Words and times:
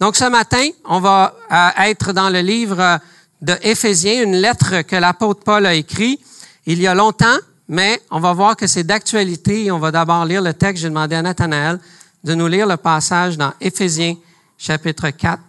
Donc 0.00 0.16
ce 0.16 0.24
matin, 0.24 0.68
on 0.84 1.00
va 1.00 1.34
euh, 1.50 1.82
être 1.84 2.12
dans 2.12 2.30
le 2.30 2.40
livre 2.40 2.98
de 3.42 3.54
Éphésiens, 3.62 4.22
une 4.22 4.36
lettre 4.36 4.82
que 4.82 4.96
l'apôtre 4.96 5.42
Paul 5.44 5.66
a 5.66 5.74
écrite 5.74 6.20
il 6.66 6.80
y 6.80 6.86
a 6.86 6.94
longtemps, 6.94 7.36
mais 7.68 8.00
on 8.10 8.20
va 8.20 8.32
voir 8.32 8.56
que 8.56 8.66
c'est 8.66 8.84
d'actualité 8.84 9.70
on 9.70 9.78
va 9.78 9.90
d'abord 9.90 10.24
lire 10.24 10.42
le 10.42 10.54
texte. 10.54 10.82
J'ai 10.82 10.88
demandé 10.88 11.14
à 11.14 11.22
Nathanaël 11.22 11.78
de 12.22 12.34
nous 12.34 12.48
lire 12.48 12.66
le 12.66 12.76
passage 12.76 13.36
dans 13.36 13.52
Éphésiens 13.60 14.16
chapitre 14.56 15.10
4, 15.10 15.40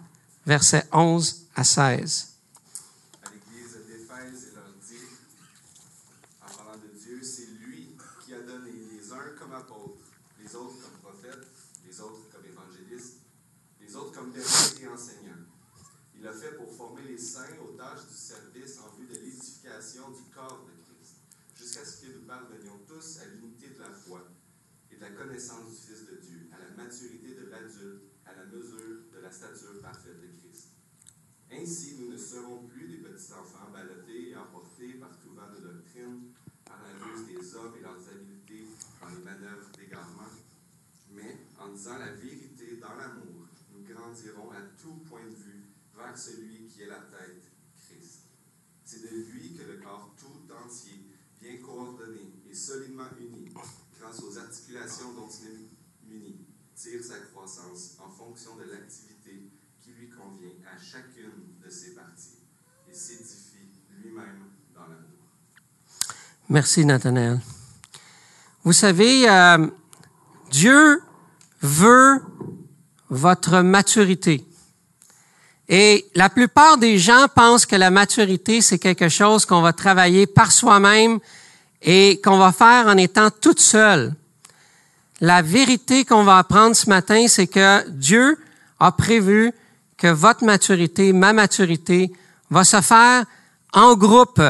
versets 0.46 0.84
11 0.92 1.36
à 1.56 1.64
16. 1.64 2.35
Celui 46.16 46.66
qui 46.66 46.82
est 46.82 46.86
la 46.86 47.00
tête, 47.00 47.42
Christ. 47.78 48.22
C'est 48.84 49.02
de 49.02 49.16
lui 49.16 49.54
que 49.54 49.62
le 49.62 49.78
corps 49.78 50.14
tout 50.18 50.52
entier, 50.52 51.00
bien 51.40 51.58
coordonné 51.58 52.32
et 52.48 52.54
solidement 52.54 53.08
uni, 53.20 53.52
grâce 53.98 54.22
aux 54.22 54.38
articulations 54.38 55.12
dont 55.14 55.28
il 55.28 55.48
est 55.48 55.68
muni, 56.08 56.46
tire 56.74 57.04
sa 57.04 57.18
croissance 57.20 57.96
en 58.00 58.10
fonction 58.10 58.56
de 58.56 58.64
l'activité 58.64 59.50
qui 59.80 59.90
lui 59.90 60.08
convient 60.08 60.54
à 60.66 60.78
chacune 60.78 61.58
de 61.62 61.70
ses 61.70 61.94
parties 61.94 62.38
et 62.88 62.94
s'édifie 62.94 63.68
lui-même 64.02 64.16
dans 64.16 64.22
l'amour. 64.22 64.55
Merci, 66.48 66.84
Nathanaël. 66.84 67.40
Vous 68.62 68.72
savez, 68.72 69.28
euh, 69.28 69.66
Dieu 70.50 71.02
veut 71.60 72.22
votre 73.10 73.62
maturité. 73.62 74.44
Et 75.68 76.06
la 76.14 76.30
plupart 76.30 76.78
des 76.78 76.98
gens 76.98 77.26
pensent 77.34 77.66
que 77.66 77.74
la 77.74 77.90
maturité, 77.90 78.60
c'est 78.60 78.78
quelque 78.78 79.08
chose 79.08 79.44
qu'on 79.44 79.60
va 79.60 79.72
travailler 79.72 80.28
par 80.28 80.52
soi-même 80.52 81.18
et 81.82 82.20
qu'on 82.22 82.38
va 82.38 82.52
faire 82.52 82.86
en 82.86 82.96
étant 82.96 83.30
toute 83.30 83.60
seule. 83.60 84.14
La 85.20 85.42
vérité 85.42 86.04
qu'on 86.04 86.22
va 86.22 86.38
apprendre 86.38 86.76
ce 86.76 86.88
matin, 86.88 87.26
c'est 87.26 87.48
que 87.48 87.88
Dieu 87.88 88.38
a 88.78 88.92
prévu 88.92 89.52
que 89.96 90.08
votre 90.08 90.44
maturité, 90.44 91.12
ma 91.12 91.32
maturité, 91.32 92.12
va 92.50 92.62
se 92.62 92.80
faire 92.80 93.24
en 93.72 93.96
groupe, 93.96 94.40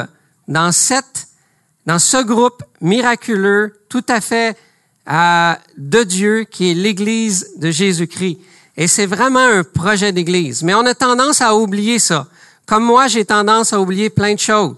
dans 0.47 0.71
cette, 0.71 1.16
dans 1.87 1.99
ce 1.99 2.21
groupe 2.21 2.63
miraculeux, 2.81 3.73
tout 3.87 4.03
à 4.09 4.19
fait 4.19 4.57
de 5.07 6.03
Dieu, 6.03 6.43
qui 6.43 6.69
est 6.69 6.73
l'Église 6.73 7.53
de 7.57 7.71
Jésus-Christ. 7.71 8.37
Et 8.75 8.87
c'est 8.87 9.05
vraiment 9.05 9.39
un 9.39 9.63
projet 9.63 10.11
d'église. 10.11 10.63
Mais 10.63 10.73
on 10.73 10.85
a 10.85 10.93
tendance 10.93 11.41
à 11.41 11.55
oublier 11.55 11.97
ça. 11.97 12.27
Comme 12.65 12.83
moi, 12.83 13.07
j'ai 13.07 13.23
tendance 13.23 13.71
à 13.71 13.79
oublier 13.79 14.09
plein 14.09 14.35
de 14.35 14.39
choses. 14.39 14.75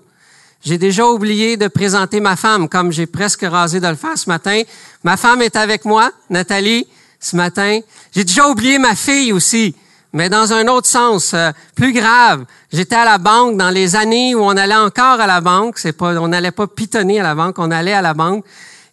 J'ai 0.64 0.78
déjà 0.78 1.08
oublié 1.08 1.58
de 1.58 1.68
présenter 1.68 2.20
ma 2.20 2.36
femme, 2.36 2.70
comme 2.70 2.92
j'ai 2.92 3.08
presque 3.08 3.42
rasé 3.42 3.80
de 3.80 3.88
le 3.88 3.96
faire 3.96 4.18
ce 4.18 4.30
matin. 4.30 4.62
Ma 5.04 5.18
femme 5.18 5.42
est 5.42 5.56
avec 5.56 5.86
moi, 5.86 6.12
Nathalie, 6.30 6.86
ce 7.20 7.36
matin. 7.36 7.80
J'ai 8.14 8.24
déjà 8.24 8.48
oublié 8.48 8.78
ma 8.78 8.94
fille 8.94 9.34
aussi, 9.34 9.74
mais 10.14 10.30
dans 10.30 10.54
un 10.54 10.68
autre 10.68 10.88
sens, 10.88 11.34
euh, 11.34 11.52
plus 11.76 11.94
grave. 11.94 12.46
J'étais 12.72 12.96
à 12.96 13.06
la 13.06 13.18
banque 13.18 13.58
dans 13.58 13.70
les 13.70 13.96
années 13.96 14.34
où 14.36 14.42
on 14.42 14.58
allait 14.58 14.76
encore 14.76 15.20
à 15.20 15.28
la 15.28 15.42
banque. 15.42 15.78
C'est 15.78 15.94
pas, 15.94 16.16
on 16.20 16.28
n'allait 16.28 16.52
pas 16.52 16.68
pitonner 16.68 17.20
à 17.20 17.24
la 17.24 17.36
banque, 17.36 17.60
on 17.60 17.70
allait 17.72 17.94
à 17.94 18.02
la 18.02 18.14
banque. 18.14 18.46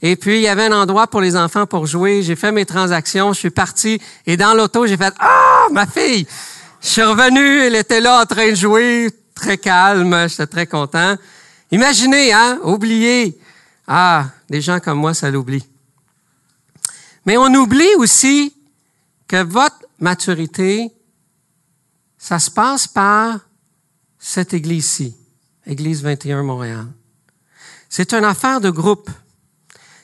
Et 0.03 0.17
puis, 0.17 0.37
il 0.37 0.43
y 0.43 0.49
avait 0.49 0.67
un 0.67 0.73
endroit 0.73 1.07
pour 1.07 1.23
les 1.23 1.37
enfants 1.37 1.67
pour 1.67 1.87
jouer. 1.87 2.23
J'ai 2.23 2.37
fait 2.37 2.53
mes 2.53 2.67
transactions, 2.67 3.33
je 3.33 3.39
suis 3.39 3.51
parti. 3.51 4.01
Et 4.27 4.37
dans 4.37 4.53
l'auto, 4.53 4.87
j'ai 4.87 4.97
fait 4.97 5.15
«Ah, 5.19 5.67
ma 5.73 5.87
fille!» 5.87 6.27
Je 6.83 6.89
suis 6.89 7.03
revenu, 7.03 7.63
elle 7.63 7.75
était 7.75 8.01
là 8.01 8.21
en 8.21 8.27
train 8.27 8.51
de 8.51 8.55
jouer, 8.55 9.11
très 9.35 9.59
calme, 9.59 10.29
j'étais 10.29 10.47
très 10.47 10.67
content. 10.67 11.17
Imaginez, 11.73 12.33
hein, 12.33 12.61
oublier. 12.63 13.37
Ah, 13.89 14.27
des 14.49 14.61
gens 14.61 14.79
comme 14.79 14.99
moi, 14.99 15.15
ça 15.15 15.31
l'oublie. 15.31 15.67
Mais 17.25 17.37
on 17.37 17.53
oublie 17.55 17.95
aussi 17.97 18.55
que 19.27 19.43
votre 19.43 19.85
maturité, 19.99 20.93
ça 22.19 22.39
se 22.39 22.51
passe 22.51 22.87
par 22.87 23.39
cette 24.19 24.55
église-ci, 24.55 25.15
Église 25.67 26.03
21 26.03 26.43
Montréal. 26.43 26.87
C'est 27.89 28.13
une 28.13 28.25
affaire 28.25 28.61
de 28.61 28.71
groupe. 28.71 29.11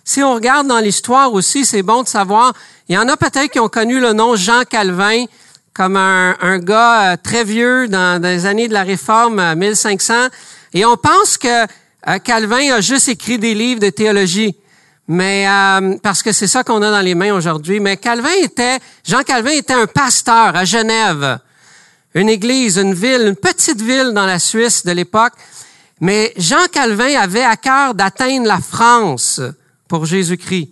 Si 0.05 0.23
on 0.23 0.35
regarde 0.35 0.67
dans 0.67 0.79
l'histoire 0.79 1.33
aussi, 1.33 1.65
c'est 1.65 1.83
bon 1.83 2.03
de 2.03 2.09
savoir, 2.09 2.53
il 2.89 2.95
y 2.95 2.99
en 2.99 3.09
a 3.09 3.17
peut-être 3.17 3.51
qui 3.51 3.61
ont 3.61 3.69
connu 3.69 4.01
le 4.01 4.13
nom 4.13 4.37
Jean 4.37 4.63
Calvin 4.65 5.27
comme 5.75 5.97
un, 5.97 6.37
un 6.41 6.59
gars 6.59 7.13
euh, 7.13 7.17
très 7.23 7.45
vieux 7.45 7.89
dans, 7.89 8.23
les 8.23 8.47
années 8.47 8.69
de 8.69 8.75
la 8.75 8.83
Réforme 8.83 9.55
1500, 9.55 10.15
euh, 10.15 10.29
et 10.75 10.85
on 10.85 10.97
pense 10.97 11.39
que 11.39 11.49
euh, 11.49 12.19
Calvin 12.23 12.75
a 12.75 12.81
juste 12.81 13.09
écrit 13.09 13.39
des 13.39 13.55
livres 13.55 13.81
de 13.81 13.91
théologie. 13.91 14.57
Mais 15.09 15.47
parce 16.03 16.23
que 16.23 16.31
c'est 16.33 16.47
ça 16.47 16.63
qu'on 16.63 16.81
a 16.81 16.91
dans 16.91 17.01
les 17.01 17.17
mains 17.17 17.35
aujourd'hui. 17.35 17.81
Mais 17.81 17.97
Calvin 17.97 18.31
était, 18.41 18.79
Jean 19.05 19.23
Calvin 19.25 19.51
était 19.51 19.75
un 19.75 19.87
pasteur 19.87 20.55
à 20.55 20.65
Genève, 20.65 21.39
une 22.15 22.29
église, 22.29 22.79
une 22.79 22.95
ville, 22.95 23.27
une 23.29 23.37
petite 23.37 23.81
ville 23.81 24.13
dans 24.13 24.27
la 24.27 24.39
Suisse 24.39 24.85
de 24.85 24.93
l'époque. 24.93 25.33
Mais 26.01 26.33
Jean 26.37 26.67
Calvin 26.71 27.19
avait 27.19 27.45
à 27.45 27.57
cœur 27.57 27.95
d'atteindre 27.95 28.47
la 28.47 28.61
France 28.61 29.41
pour 29.89 30.05
Jésus-Christ. 30.05 30.71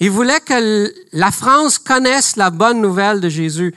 Il 0.00 0.10
voulait 0.10 0.40
que 0.40 0.92
la 1.12 1.30
France 1.30 1.78
connaisse 1.78 2.36
la 2.36 2.50
bonne 2.50 2.80
nouvelle 2.80 3.20
de 3.20 3.28
Jésus. 3.28 3.74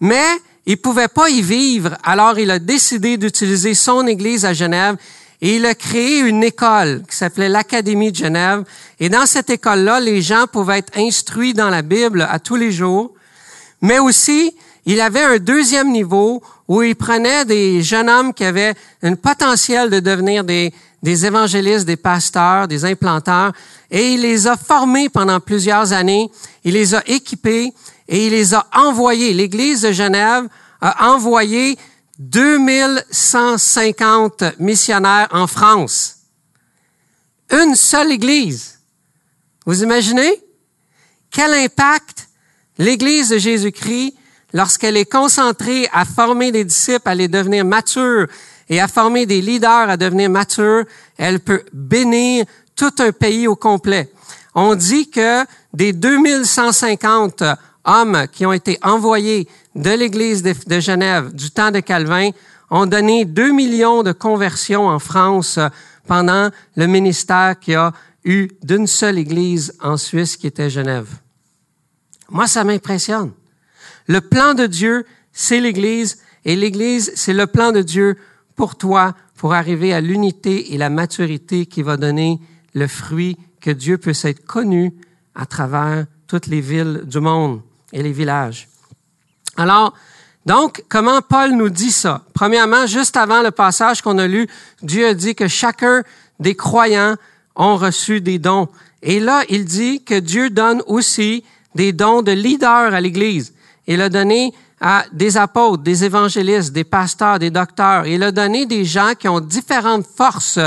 Mais 0.00 0.26
il 0.66 0.76
pouvait 0.76 1.08
pas 1.08 1.28
y 1.28 1.42
vivre, 1.42 1.96
alors 2.04 2.38
il 2.38 2.50
a 2.50 2.58
décidé 2.58 3.16
d'utiliser 3.16 3.74
son 3.74 4.06
église 4.06 4.44
à 4.44 4.54
Genève 4.54 4.96
et 5.42 5.56
il 5.56 5.66
a 5.66 5.74
créé 5.74 6.20
une 6.20 6.42
école 6.42 7.02
qui 7.10 7.16
s'appelait 7.16 7.48
l'Académie 7.48 8.12
de 8.12 8.16
Genève. 8.16 8.64
Et 8.98 9.08
dans 9.08 9.26
cette 9.26 9.50
école-là, 9.50 10.00
les 10.00 10.22
gens 10.22 10.46
pouvaient 10.46 10.78
être 10.78 10.96
instruits 10.96 11.52
dans 11.52 11.68
la 11.68 11.82
Bible 11.82 12.26
à 12.30 12.38
tous 12.38 12.56
les 12.56 12.72
jours. 12.72 13.12
Mais 13.82 13.98
aussi, 13.98 14.54
il 14.86 15.00
avait 15.00 15.22
un 15.22 15.38
deuxième 15.38 15.90
niveau 15.90 16.42
où 16.68 16.82
il 16.82 16.94
prenait 16.94 17.44
des 17.44 17.82
jeunes 17.82 18.10
hommes 18.10 18.34
qui 18.34 18.44
avaient 18.44 18.74
un 19.02 19.14
potentiel 19.14 19.88
de 19.90 20.00
devenir 20.00 20.44
des, 20.44 20.72
évangélistes, 21.02 21.86
des 21.86 21.96
pasteurs, 21.96 22.68
des 22.68 22.84
implanteurs, 22.84 23.52
et 23.90 24.12
il 24.12 24.20
les 24.20 24.46
a 24.46 24.56
formés 24.56 25.08
pendant 25.08 25.40
plusieurs 25.40 25.92
années, 25.92 26.30
il 26.64 26.74
les 26.74 26.94
a 26.94 27.02
équipés 27.06 27.72
et 28.08 28.26
il 28.26 28.32
les 28.32 28.52
a 28.54 28.66
envoyés. 28.74 29.32
L'Église 29.32 29.80
de 29.82 29.92
Genève 29.92 30.48
a 30.80 31.10
envoyé 31.10 31.78
2150 32.18 34.58
missionnaires 34.58 35.28
en 35.30 35.46
France. 35.46 36.16
Une 37.50 37.74
seule 37.74 38.12
Église. 38.12 38.78
Vous 39.66 39.82
imaginez? 39.82 40.42
Quel 41.30 41.52
impact 41.54 42.28
l'Église 42.78 43.30
de 43.30 43.38
Jésus-Christ, 43.38 44.14
lorsqu'elle 44.54 44.96
est 44.96 45.10
concentrée 45.10 45.86
à 45.92 46.06
former 46.06 46.50
des 46.50 46.64
disciples, 46.64 47.06
à 47.08 47.14
les 47.14 47.28
devenir 47.28 47.66
matures, 47.66 48.26
et 48.70 48.80
à 48.80 48.88
former 48.88 49.26
des 49.26 49.42
leaders 49.42 49.90
à 49.90 49.96
devenir 49.96 50.30
matures, 50.30 50.84
elle 51.18 51.40
peut 51.40 51.64
bénir 51.72 52.46
tout 52.74 52.94
un 52.98 53.12
pays 53.12 53.46
au 53.46 53.56
complet. 53.56 54.10
On 54.54 54.74
dit 54.74 55.10
que 55.10 55.44
des 55.72 55.92
2150 55.92 57.42
hommes 57.84 58.26
qui 58.32 58.46
ont 58.46 58.52
été 58.52 58.78
envoyés 58.82 59.48
de 59.74 59.90
l'Église 59.90 60.42
de 60.42 60.80
Genève 60.80 61.34
du 61.34 61.50
temps 61.50 61.70
de 61.70 61.80
Calvin 61.80 62.30
ont 62.70 62.86
donné 62.86 63.24
2 63.24 63.52
millions 63.52 64.02
de 64.02 64.12
conversions 64.12 64.86
en 64.86 64.98
France 64.98 65.58
pendant 66.06 66.50
le 66.76 66.86
ministère 66.86 67.58
qui 67.60 67.74
a 67.74 67.92
eu 68.24 68.48
d'une 68.62 68.86
seule 68.86 69.18
Église 69.18 69.76
en 69.82 69.96
Suisse 69.96 70.36
qui 70.36 70.46
était 70.46 70.70
Genève. 70.70 71.08
Moi, 72.30 72.46
ça 72.46 72.64
m'impressionne. 72.64 73.32
Le 74.06 74.20
plan 74.20 74.54
de 74.54 74.66
Dieu, 74.66 75.04
c'est 75.32 75.60
l'Église, 75.60 76.18
et 76.44 76.56
l'Église, 76.56 77.12
c'est 77.14 77.32
le 77.32 77.46
plan 77.46 77.72
de 77.72 77.82
Dieu 77.82 78.16
pour 78.56 78.76
toi 78.76 79.14
pour 79.36 79.54
arriver 79.54 79.92
à 79.92 80.00
l'unité 80.00 80.74
et 80.74 80.78
la 80.78 80.90
maturité 80.90 81.66
qui 81.66 81.82
va 81.82 81.96
donner 81.96 82.40
le 82.74 82.86
fruit 82.86 83.36
que 83.60 83.70
Dieu 83.70 83.98
puisse 83.98 84.24
être 84.24 84.44
connu 84.46 84.92
à 85.34 85.46
travers 85.46 86.06
toutes 86.26 86.46
les 86.46 86.60
villes 86.60 87.02
du 87.04 87.20
monde 87.20 87.62
et 87.92 88.02
les 88.02 88.12
villages. 88.12 88.68
Alors, 89.56 89.94
Donc, 90.46 90.84
comment 90.90 91.22
Paul 91.22 91.52
nous 91.52 91.70
dit 91.70 91.90
ça? 91.90 92.22
Premièrement, 92.34 92.86
juste 92.86 93.16
avant 93.16 93.40
le 93.40 93.50
passage 93.50 94.02
qu'on 94.02 94.18
a 94.18 94.26
lu, 94.26 94.46
Dieu 94.82 95.08
a 95.08 95.14
dit 95.14 95.34
que 95.34 95.48
chacun 95.48 96.02
des 96.38 96.54
croyants 96.54 97.16
ont 97.56 97.76
reçu 97.76 98.20
des 98.20 98.38
dons. 98.38 98.68
Et 99.02 99.20
là, 99.20 99.42
il 99.48 99.64
dit 99.64 100.04
que 100.04 100.18
Dieu 100.18 100.50
donne 100.50 100.82
aussi 100.86 101.44
des 101.74 101.92
dons 101.92 102.20
de 102.20 102.32
leader 102.32 102.92
à 102.92 103.00
l'Église. 103.00 103.54
Il 103.86 104.00
a 104.00 104.08
donné 104.08 104.52
à 104.80 105.04
des 105.12 105.36
apôtres, 105.36 105.82
des 105.82 106.04
évangélistes, 106.04 106.72
des 106.72 106.84
pasteurs, 106.84 107.38
des 107.38 107.50
docteurs. 107.50 108.06
Il 108.06 108.22
a 108.22 108.32
donné 108.32 108.66
des 108.66 108.84
gens 108.84 109.12
qui 109.18 109.28
ont 109.28 109.40
différentes 109.40 110.06
forces, 110.06 110.58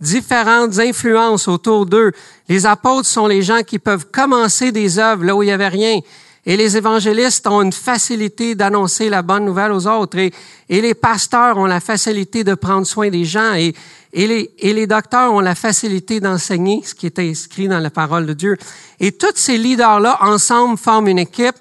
différentes 0.00 0.78
influences 0.78 1.48
autour 1.48 1.86
d'eux. 1.86 2.12
Les 2.48 2.66
apôtres 2.66 3.08
sont 3.08 3.26
les 3.26 3.42
gens 3.42 3.62
qui 3.62 3.78
peuvent 3.78 4.06
commencer 4.06 4.72
des 4.72 4.98
œuvres 4.98 5.24
là 5.24 5.34
où 5.34 5.42
il 5.42 5.46
n'y 5.46 5.52
avait 5.52 5.68
rien. 5.68 6.00
Et 6.46 6.56
les 6.56 6.78
évangélistes 6.78 7.46
ont 7.46 7.60
une 7.60 7.72
facilité 7.72 8.54
d'annoncer 8.54 9.10
la 9.10 9.20
bonne 9.20 9.44
nouvelle 9.44 9.70
aux 9.70 9.86
autres. 9.86 10.16
Et, 10.16 10.32
les 10.70 10.94
pasteurs 10.94 11.58
ont 11.58 11.66
la 11.66 11.80
facilité 11.80 12.42
de 12.42 12.54
prendre 12.54 12.86
soin 12.86 13.10
des 13.10 13.26
gens. 13.26 13.52
Et, 13.52 13.74
les, 14.14 14.50
et 14.58 14.72
les 14.72 14.86
docteurs 14.86 15.32
ont 15.34 15.40
la 15.40 15.54
facilité 15.54 16.20
d'enseigner 16.20 16.80
ce 16.86 16.94
qui 16.94 17.04
est 17.04 17.18
inscrit 17.18 17.68
dans 17.68 17.80
la 17.80 17.90
parole 17.90 18.24
de 18.24 18.32
Dieu. 18.32 18.56
Et 18.98 19.12
tous 19.12 19.34
ces 19.34 19.58
leaders-là, 19.58 20.16
ensemble, 20.22 20.78
forment 20.78 21.08
une 21.08 21.18
équipe. 21.18 21.56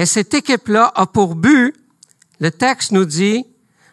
Et 0.00 0.06
cette 0.06 0.32
équipe-là 0.32 0.90
a 0.94 1.04
pour 1.04 1.34
but, 1.34 1.74
le 2.38 2.50
texte 2.50 2.90
nous 2.92 3.04
dit, 3.04 3.44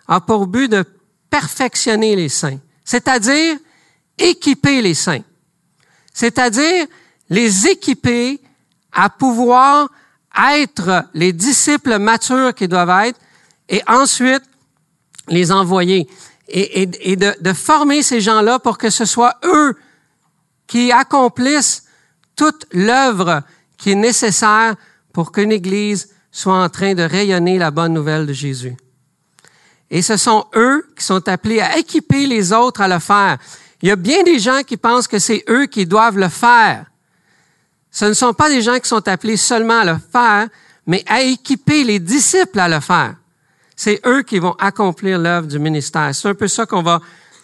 a 0.08 0.22
pour 0.22 0.48
but 0.48 0.70
de 0.70 0.86
perfectionner 1.30 2.16
les 2.16 2.30
saints. 2.30 2.60
C'est-à-dire 2.86 3.58
équiper 4.18 4.82
les 4.82 4.94
saints. 4.94 5.26
C'est-à-dire 6.14 6.88
les 7.30 7.68
équiper 7.68 8.40
à 8.94 9.10
pouvoir 9.10 9.90
être 10.54 11.10
les 11.14 11.34
disciples 11.34 12.00
matures 12.00 12.56
qu'ils 12.56 12.70
doivent 12.70 13.06
être 13.06 13.20
et 13.68 13.82
ensuite 13.86 14.44
les 15.28 15.52
envoyer 15.52 16.08
et, 16.48 16.86
de, 17.18 17.36
de, 17.42 17.52
former 17.52 18.02
ces 18.02 18.22
gens-là 18.22 18.60
pour 18.60 18.78
que 18.78 18.90
ce 18.90 19.04
soit 19.04 19.36
eux 19.44 19.76
qui 20.68 20.90
accomplissent 20.90 21.84
toute 22.38 22.66
l'œuvre 22.72 23.42
qui 23.78 23.92
est 23.92 23.96
nécessaire 23.96 24.78
pour 25.18 25.32
qu'une 25.32 25.52
Église 25.52 26.10
soit 26.32 26.64
en 26.64 26.70
train 26.70 26.94
de 26.94 27.02
rayonner 27.02 27.58
la 27.58 27.72
bonne 27.72 27.92
nouvelle 27.92 28.28
de 28.28 28.34
Jésus. 28.34 28.78
Et 29.90 30.04
ce 30.04 30.16
sont 30.16 30.46
eux 30.56 30.86
qui 30.96 31.04
sont 31.04 31.28
appelés 31.28 31.60
à 31.60 31.76
équiper 31.80 32.28
les 32.28 32.54
autres 32.54 32.82
à 32.82 32.88
le 32.88 33.00
faire. 33.00 33.40
Il 33.82 33.90
y 33.90 33.92
a 33.92 33.96
bien 33.96 34.22
des 34.22 34.38
gens 34.38 34.62
qui 34.62 34.78
pensent 34.78 35.08
que 35.08 35.18
c'est 35.18 35.44
eux 35.50 35.66
qui 35.66 35.88
doivent 35.88 36.20
le 36.20 36.30
faire. 36.30 36.86
Ce 37.90 38.06
ne 38.06 38.14
sont 38.14 38.36
pas 38.36 38.48
des 38.48 38.62
gens 38.62 38.78
qui 38.78 38.88
sont 38.88 39.08
appelés 39.08 39.38
seulement 39.38 39.80
à 39.80 39.86
le 39.86 39.98
faire, 39.98 40.50
mais 40.86 41.04
à 41.08 41.24
équiper 41.24 41.84
les 41.84 41.98
disciples 41.98 42.60
à 42.60 42.70
le 42.70 42.80
faire. 42.80 43.16
C'est 43.76 44.00
eux 44.06 44.22
qui 44.22 44.38
vont 44.38 44.56
accomplir 44.60 45.18
l'œuvre 45.18 45.48
du 45.48 45.58
ministère. 45.58 46.14
C'est 46.14 46.30
un 46.30 46.36
peu 46.36 46.48
ça 46.48 46.68
qu'on 46.68 46.84
va 46.84 47.02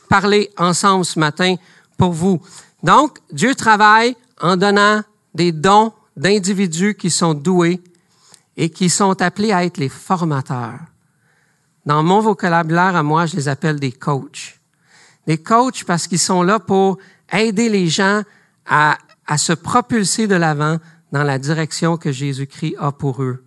parler 0.09 0.51
ensemble 0.59 1.05
ce 1.05 1.17
matin 1.17 1.55
pour 1.97 2.11
vous. 2.11 2.39
Donc, 2.83 3.17
Dieu 3.31 3.55
travaille 3.55 4.15
en 4.39 4.57
donnant 4.57 5.01
des 5.33 5.51
dons 5.51 5.91
d'individus 6.15 6.95
qui 6.95 7.09
sont 7.09 7.33
doués 7.33 7.81
et 8.57 8.69
qui 8.69 8.89
sont 8.89 9.21
appelés 9.21 9.51
à 9.51 9.65
être 9.65 9.77
les 9.77 9.89
formateurs. 9.89 10.79
Dans 11.85 12.03
mon 12.03 12.21
vocabulaire 12.21 12.95
à 12.95 13.03
moi, 13.03 13.25
je 13.25 13.35
les 13.35 13.47
appelle 13.47 13.79
des 13.79 13.91
coachs. 13.91 14.59
Des 15.27 15.37
coachs 15.37 15.83
parce 15.85 16.07
qu'ils 16.07 16.19
sont 16.19 16.43
là 16.43 16.59
pour 16.59 16.97
aider 17.31 17.69
les 17.69 17.87
gens 17.87 18.21
à 18.65 18.97
à 19.25 19.37
se 19.37 19.53
propulser 19.53 20.27
de 20.27 20.35
l'avant 20.35 20.77
dans 21.11 21.23
la 21.23 21.39
direction 21.39 21.97
que 21.97 22.11
Jésus-Christ 22.11 22.75
a 22.79 22.91
pour 22.91 23.21
eux. 23.21 23.43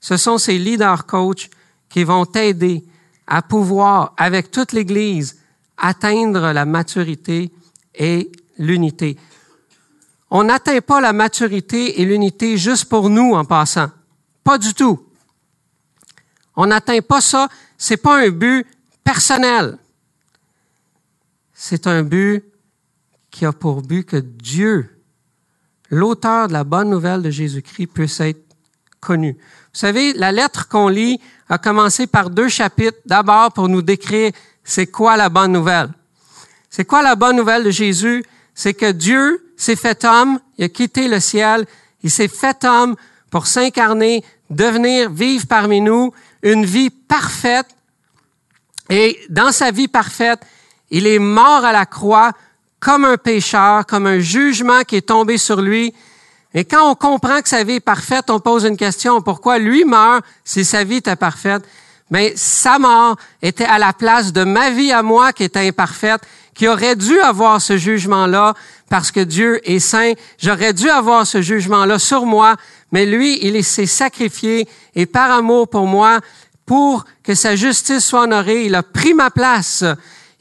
Ce 0.00 0.16
sont 0.16 0.38
ces 0.38 0.58
leaders 0.58 1.06
coachs 1.06 1.50
qui 1.88 2.04
vont 2.04 2.24
t'aider 2.24 2.84
à 3.26 3.42
pouvoir, 3.42 4.14
avec 4.16 4.50
toute 4.50 4.72
l'Église, 4.72 5.38
atteindre 5.76 6.52
la 6.52 6.64
maturité 6.64 7.52
et 7.94 8.30
l'unité. 8.58 9.16
On 10.30 10.44
n'atteint 10.44 10.80
pas 10.80 11.00
la 11.00 11.12
maturité 11.12 12.00
et 12.00 12.04
l'unité 12.04 12.56
juste 12.56 12.84
pour 12.84 13.10
nous 13.10 13.34
en 13.34 13.44
passant. 13.44 13.90
Pas 14.44 14.58
du 14.58 14.74
tout. 14.74 15.04
On 16.54 16.66
n'atteint 16.66 17.00
pas 17.00 17.20
ça. 17.20 17.48
C'est 17.76 17.96
pas 17.96 18.24
un 18.24 18.30
but 18.30 18.66
personnel. 19.02 19.78
C'est 21.52 21.86
un 21.86 22.02
but 22.02 22.44
qui 23.30 23.44
a 23.44 23.52
pour 23.52 23.82
but 23.82 24.04
que 24.04 24.16
Dieu, 24.16 25.02
l'auteur 25.90 26.48
de 26.48 26.52
la 26.52 26.64
bonne 26.64 26.90
nouvelle 26.90 27.22
de 27.22 27.30
Jésus-Christ, 27.30 27.88
puisse 27.88 28.20
être 28.20 28.44
connu. 29.00 29.32
Vous 29.32 29.78
savez, 29.78 30.12
la 30.12 30.32
lettre 30.32 30.68
qu'on 30.68 30.88
lit 30.88 31.20
a 31.48 31.58
commencé 31.58 32.06
par 32.06 32.30
deux 32.30 32.48
chapitres. 32.48 32.98
D'abord 33.06 33.52
pour 33.52 33.68
nous 33.68 33.82
décrire 33.82 34.32
c'est 34.62 34.86
quoi 34.86 35.16
la 35.16 35.28
bonne 35.28 35.52
nouvelle. 35.52 35.90
C'est 36.68 36.84
quoi 36.84 37.02
la 37.02 37.16
bonne 37.16 37.36
nouvelle 37.36 37.64
de 37.64 37.70
Jésus? 37.70 38.24
C'est 38.54 38.74
que 38.74 38.92
Dieu 38.92 39.49
s'est 39.62 39.76
fait 39.76 40.04
homme, 40.04 40.40
il 40.58 40.64
a 40.64 40.68
quitté 40.68 41.08
le 41.08 41.20
ciel, 41.20 41.66
il 42.02 42.10
s'est 42.10 42.28
fait 42.28 42.64
homme 42.64 42.96
pour 43.30 43.46
s'incarner, 43.46 44.24
devenir, 44.48 45.10
vivre 45.10 45.46
parmi 45.46 45.80
nous 45.80 46.12
une 46.42 46.64
vie 46.64 46.90
parfaite. 46.90 47.66
Et 48.88 49.18
dans 49.28 49.52
sa 49.52 49.70
vie 49.70 49.88
parfaite, 49.88 50.40
il 50.90 51.06
est 51.06 51.18
mort 51.18 51.64
à 51.64 51.72
la 51.72 51.86
croix 51.86 52.32
comme 52.80 53.04
un 53.04 53.18
pécheur, 53.18 53.86
comme 53.86 54.06
un 54.06 54.18
jugement 54.18 54.82
qui 54.82 54.96
est 54.96 55.08
tombé 55.08 55.38
sur 55.38 55.60
lui. 55.60 55.94
Et 56.54 56.64
quand 56.64 56.90
on 56.90 56.94
comprend 56.94 57.40
que 57.42 57.48
sa 57.48 57.62
vie 57.62 57.74
est 57.74 57.80
parfaite, 57.80 58.30
on 58.30 58.40
pose 58.40 58.64
une 58.64 58.76
question. 58.76 59.20
Pourquoi 59.20 59.58
lui 59.58 59.84
meurt 59.84 60.24
si 60.44 60.64
sa 60.64 60.82
vie 60.82 60.96
était 60.96 61.14
parfaite? 61.14 61.62
Mais 62.10 62.32
sa 62.34 62.78
mort 62.80 63.16
était 63.40 63.64
à 63.64 63.78
la 63.78 63.92
place 63.92 64.32
de 64.32 64.42
ma 64.42 64.70
vie 64.70 64.90
à 64.90 65.02
moi 65.02 65.32
qui 65.32 65.44
était 65.44 65.68
imparfaite, 65.68 66.22
qui 66.54 66.66
aurait 66.66 66.96
dû 66.96 67.20
avoir 67.20 67.60
ce 67.60 67.76
jugement-là 67.76 68.54
parce 68.90 69.12
que 69.12 69.20
Dieu 69.20 69.60
est 69.64 69.78
saint. 69.78 70.12
J'aurais 70.36 70.74
dû 70.74 70.90
avoir 70.90 71.26
ce 71.26 71.40
jugement-là 71.40 71.98
sur 71.98 72.26
moi, 72.26 72.56
mais 72.92 73.06
lui, 73.06 73.38
il 73.40 73.64
s'est 73.64 73.86
sacrifié 73.86 74.68
et 74.94 75.06
par 75.06 75.30
amour 75.30 75.68
pour 75.68 75.86
moi, 75.86 76.20
pour 76.66 77.04
que 77.22 77.34
sa 77.34 77.56
justice 77.56 78.04
soit 78.04 78.24
honorée, 78.24 78.66
il 78.66 78.74
a 78.74 78.82
pris 78.82 79.14
ma 79.14 79.30
place. 79.30 79.84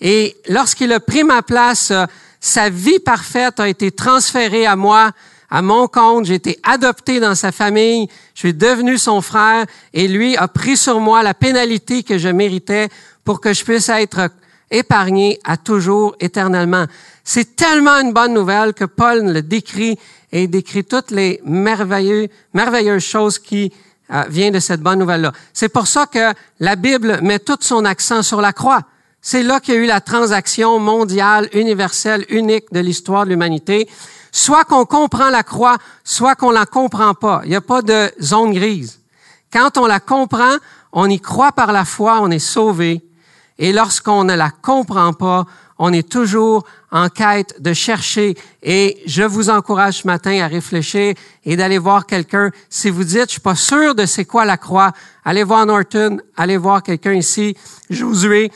Et 0.01 0.35
lorsqu'il 0.49 0.91
a 0.91 0.99
pris 0.99 1.23
ma 1.23 1.43
place, 1.43 1.93
sa 2.41 2.69
vie 2.69 2.99
parfaite 2.99 3.59
a 3.59 3.69
été 3.69 3.91
transférée 3.91 4.65
à 4.65 4.75
moi, 4.75 5.11
à 5.51 5.61
mon 5.61 5.87
compte. 5.87 6.25
J'ai 6.25 6.35
été 6.35 6.59
adopté 6.63 7.19
dans 7.19 7.35
sa 7.35 7.51
famille. 7.51 8.07
Je 8.33 8.39
suis 8.39 8.53
devenu 8.53 8.97
son 8.97 9.21
frère 9.21 9.65
et 9.93 10.07
lui 10.07 10.35
a 10.37 10.47
pris 10.47 10.75
sur 10.75 10.99
moi 10.99 11.21
la 11.21 11.35
pénalité 11.35 12.01
que 12.01 12.17
je 12.17 12.29
méritais 12.29 12.89
pour 13.23 13.41
que 13.41 13.53
je 13.53 13.63
puisse 13.63 13.89
être 13.89 14.31
épargné 14.71 15.39
à 15.43 15.57
toujours, 15.57 16.15
éternellement. 16.19 16.85
C'est 17.31 17.55
tellement 17.55 17.99
une 17.99 18.11
bonne 18.11 18.33
nouvelle 18.33 18.73
que 18.73 18.85
Paul 18.85 19.23
le 19.23 19.43
décrit 19.43 19.99
et 20.31 20.47
décrit 20.47 20.83
toutes 20.83 21.11
les 21.11 21.39
merveilleuses 21.45 23.03
choses 23.03 23.37
qui 23.37 23.71
euh, 24.11 24.23
viennent 24.27 24.55
de 24.55 24.59
cette 24.59 24.81
bonne 24.81 24.97
nouvelle-là. 24.97 25.31
C'est 25.53 25.69
pour 25.69 25.85
ça 25.85 26.07
que 26.07 26.33
la 26.59 26.75
Bible 26.75 27.19
met 27.21 27.37
tout 27.37 27.59
son 27.59 27.85
accent 27.85 28.23
sur 28.23 28.41
la 28.41 28.51
croix. 28.51 28.81
C'est 29.21 29.43
là 29.43 29.59
qu'il 29.59 29.75
y 29.75 29.77
a 29.77 29.81
eu 29.81 29.85
la 29.85 30.01
transaction 30.01 30.79
mondiale, 30.79 31.47
universelle, 31.53 32.25
unique 32.29 32.65
de 32.71 32.79
l'histoire 32.79 33.25
de 33.25 33.29
l'humanité. 33.29 33.87
Soit 34.31 34.63
qu'on 34.63 34.85
comprend 34.85 35.29
la 35.29 35.43
croix, 35.43 35.77
soit 36.03 36.33
qu'on 36.33 36.49
la 36.49 36.65
comprend 36.65 37.13
pas. 37.13 37.41
Il 37.43 37.51
n'y 37.51 37.55
a 37.55 37.61
pas 37.61 37.83
de 37.83 38.11
zone 38.19 38.53
grise. 38.53 39.01
Quand 39.53 39.77
on 39.77 39.85
la 39.85 39.99
comprend, 39.99 40.57
on 40.93 41.07
y 41.07 41.19
croit 41.19 41.51
par 41.51 41.73
la 41.73 41.85
foi, 41.85 42.21
on 42.23 42.31
est 42.31 42.39
sauvé. 42.39 43.03
Et 43.59 43.71
lorsqu'on 43.71 44.23
ne 44.23 44.33
la 44.33 44.49
comprend 44.49 45.13
pas, 45.13 45.45
on 45.77 45.93
est 45.93 46.09
toujours 46.09 46.65
en 46.91 47.09
quête 47.09 47.61
de 47.61 47.73
chercher. 47.73 48.35
Et 48.63 49.01
je 49.05 49.23
vous 49.23 49.49
encourage 49.49 50.01
ce 50.01 50.07
matin 50.07 50.41
à 50.41 50.47
réfléchir 50.47 51.13
et 51.45 51.55
d'aller 51.55 51.77
voir 51.77 52.05
quelqu'un. 52.05 52.51
Si 52.69 52.89
vous 52.89 53.03
dites, 53.03 53.25
je 53.25 53.31
suis 53.31 53.41
pas 53.41 53.55
sûr 53.55 53.95
de 53.95 54.05
c'est 54.05 54.25
quoi 54.25 54.45
la 54.45 54.57
croix, 54.57 54.91
allez 55.23 55.43
voir 55.43 55.65
Norton, 55.65 56.19
allez 56.35 56.57
voir 56.57 56.83
quelqu'un 56.83 57.13
ici, 57.13 57.55
Josué, 57.89 58.51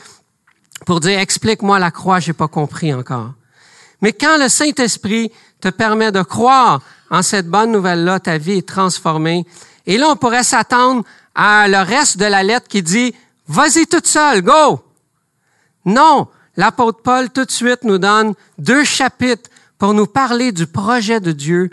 pour 0.86 1.00
dire 1.00 1.18
explique-moi 1.18 1.78
la 1.78 1.90
croix, 1.90 2.20
j'ai 2.20 2.32
pas 2.32 2.48
compris 2.48 2.92
encore. 2.92 3.32
Mais 4.00 4.12
quand 4.12 4.36
le 4.38 4.48
Saint-Esprit 4.48 5.30
te 5.60 5.68
permet 5.68 6.12
de 6.12 6.22
croire 6.22 6.82
en 7.10 7.22
cette 7.22 7.48
bonne 7.48 7.72
nouvelle-là, 7.72 8.20
ta 8.20 8.38
vie 8.38 8.58
est 8.58 8.68
transformée. 8.68 9.46
Et 9.86 9.96
là, 9.96 10.08
on 10.10 10.16
pourrait 10.16 10.42
s'attendre 10.42 11.04
à 11.34 11.68
le 11.68 11.78
reste 11.78 12.18
de 12.18 12.24
la 12.24 12.42
lettre 12.42 12.68
qui 12.68 12.82
dit 12.82 13.14
vas-y 13.48 13.86
toute 13.86 14.06
seule, 14.06 14.42
go. 14.42 14.80
Non, 15.84 16.28
l'apôtre 16.56 17.00
Paul 17.02 17.30
tout 17.30 17.44
de 17.44 17.50
suite 17.50 17.84
nous 17.84 17.98
donne 17.98 18.34
deux 18.58 18.84
chapitres 18.84 19.50
pour 19.78 19.94
nous 19.94 20.06
parler 20.06 20.52
du 20.52 20.66
projet 20.66 21.20
de 21.20 21.32
Dieu 21.32 21.70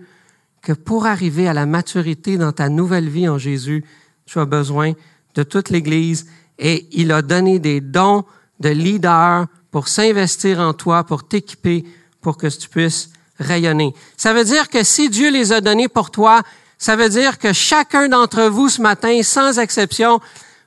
que 0.61 0.73
pour 0.73 1.05
arriver 1.05 1.47
à 1.47 1.53
la 1.53 1.65
maturité 1.65 2.37
dans 2.37 2.51
ta 2.51 2.69
nouvelle 2.69 3.09
vie 3.09 3.27
en 3.27 3.37
Jésus, 3.37 3.83
tu 4.25 4.39
as 4.39 4.45
besoin 4.45 4.93
de 5.35 5.43
toute 5.43 5.69
l'Église 5.69 6.27
et 6.59 6.87
il 6.91 7.11
a 7.11 7.21
donné 7.21 7.59
des 7.59 7.81
dons 7.81 8.25
de 8.59 8.69
leader 8.69 9.47
pour 9.71 9.87
s'investir 9.87 10.59
en 10.59 10.73
toi, 10.73 11.03
pour 11.03 11.27
t'équiper, 11.27 11.85
pour 12.21 12.37
que 12.37 12.47
tu 12.47 12.69
puisses 12.69 13.09
rayonner. 13.39 13.93
Ça 14.17 14.33
veut 14.33 14.43
dire 14.43 14.69
que 14.69 14.83
si 14.83 15.09
Dieu 15.09 15.31
les 15.31 15.51
a 15.51 15.61
donnés 15.61 15.87
pour 15.87 16.11
toi, 16.11 16.43
ça 16.77 16.95
veut 16.95 17.09
dire 17.09 17.39
que 17.39 17.53
chacun 17.53 18.07
d'entre 18.07 18.43
vous 18.43 18.69
ce 18.69 18.81
matin, 18.81 19.21
sans 19.23 19.57
exception, 19.59 20.19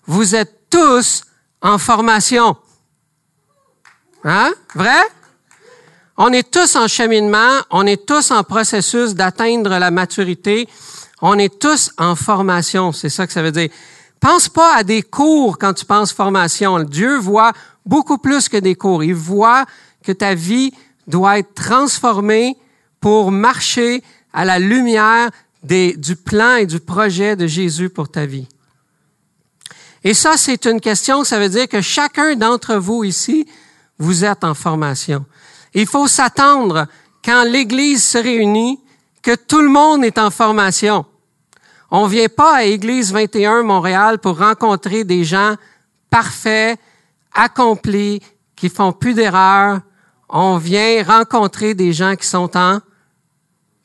vous 0.07 0.35
êtes 0.35 0.69
tous 0.71 1.25
en 1.61 1.79
formation. 1.79 2.57
Hein? 4.25 4.53
Vrai? 4.75 5.03
On 6.17 6.33
est 6.33 6.51
tous 6.51 6.77
en 6.77 6.89
cheminement, 6.89 7.61
on 7.71 7.87
est 7.87 8.07
tous 8.07 8.31
en 8.31 8.43
processus 8.43 9.15
d'atteindre 9.15 9.79
la 9.79 9.91
maturité, 9.91 10.69
on 11.21 11.39
est 11.39 11.59
tous 11.59 11.91
en 11.99 12.15
formation, 12.17 12.93
c'est 12.93 13.09
ça 13.09 13.27
que 13.27 13.33
ça 13.33 13.43
veut 13.43 13.53
dire. 13.53 13.69
Pense 14.21 14.49
pas 14.49 14.77
à 14.77 14.85
des 14.85 15.03
cours 15.03 15.59
quand 15.59 15.75
tu 15.75 15.85
penses 15.85 16.13
formation. 16.13 16.79
Dieu 16.81 17.19
voit 17.19 17.53
beaucoup 17.85 18.17
plus 18.17 18.49
que 18.49 18.57
des 18.57 18.75
cours. 18.75 19.05
Il 19.05 19.15
voit 19.15 19.67
que 20.03 20.13
ta 20.13 20.35
vie 20.35 20.73
doit 21.07 21.39
être 21.39 21.53
transformée 21.53 22.57
pour 23.01 23.31
marcher 23.31 24.03
à 24.33 24.47
la 24.47 24.59
lumière 24.59 25.31
du 25.63 26.17
plan 26.17 26.57
et 26.57 26.67
du 26.67 26.81
projet 26.81 27.37
de 27.37 27.47
Jésus 27.47 27.91
pour 27.91 28.11
ta 28.11 28.25
vie. 28.25 28.47
Et 30.05 30.15
ça, 30.15 30.37
c'est 30.37 30.65
une 30.67 30.81
question, 30.81 31.25
ça 31.25 31.39
veut 31.39 31.49
dire 31.49 31.69
que 31.69 31.81
chacun 31.81 32.35
d'entre 32.35 32.77
vous 32.77 33.05
ici, 33.05 33.47
vous 33.99 34.25
êtes 34.25 34.45
en 34.45 34.55
formation. 34.55 35.25
Il 35.73 35.87
faut 35.87 36.09
s'attendre, 36.09 36.87
quand 37.25 37.45
l'Église 37.45 38.03
se 38.03 38.19
réunit, 38.19 38.81
que 39.23 39.35
tout 39.35 39.61
le 39.61 39.69
monde 39.69 40.05
est 40.05 40.19
en 40.19 40.31
formation. 40.31 41.07
On 41.91 42.07
vient 42.07 42.29
pas 42.29 42.57
à 42.57 42.65
Église 42.65 43.13
21 43.13 43.63
Montréal 43.63 44.19
pour 44.19 44.39
rencontrer 44.39 45.05
des 45.05 45.25
gens 45.25 45.55
parfaits, 46.11 46.79
accomplis, 47.33 48.21
qui 48.55 48.69
font 48.69 48.93
plus 48.93 49.15
d'erreurs. 49.15 49.81
On 50.29 50.59
vient 50.59 51.03
rencontrer 51.03 51.75
des 51.75 51.93
gens 51.93 52.17
qui 52.17 52.27
sont 52.27 52.57
en 52.57 52.81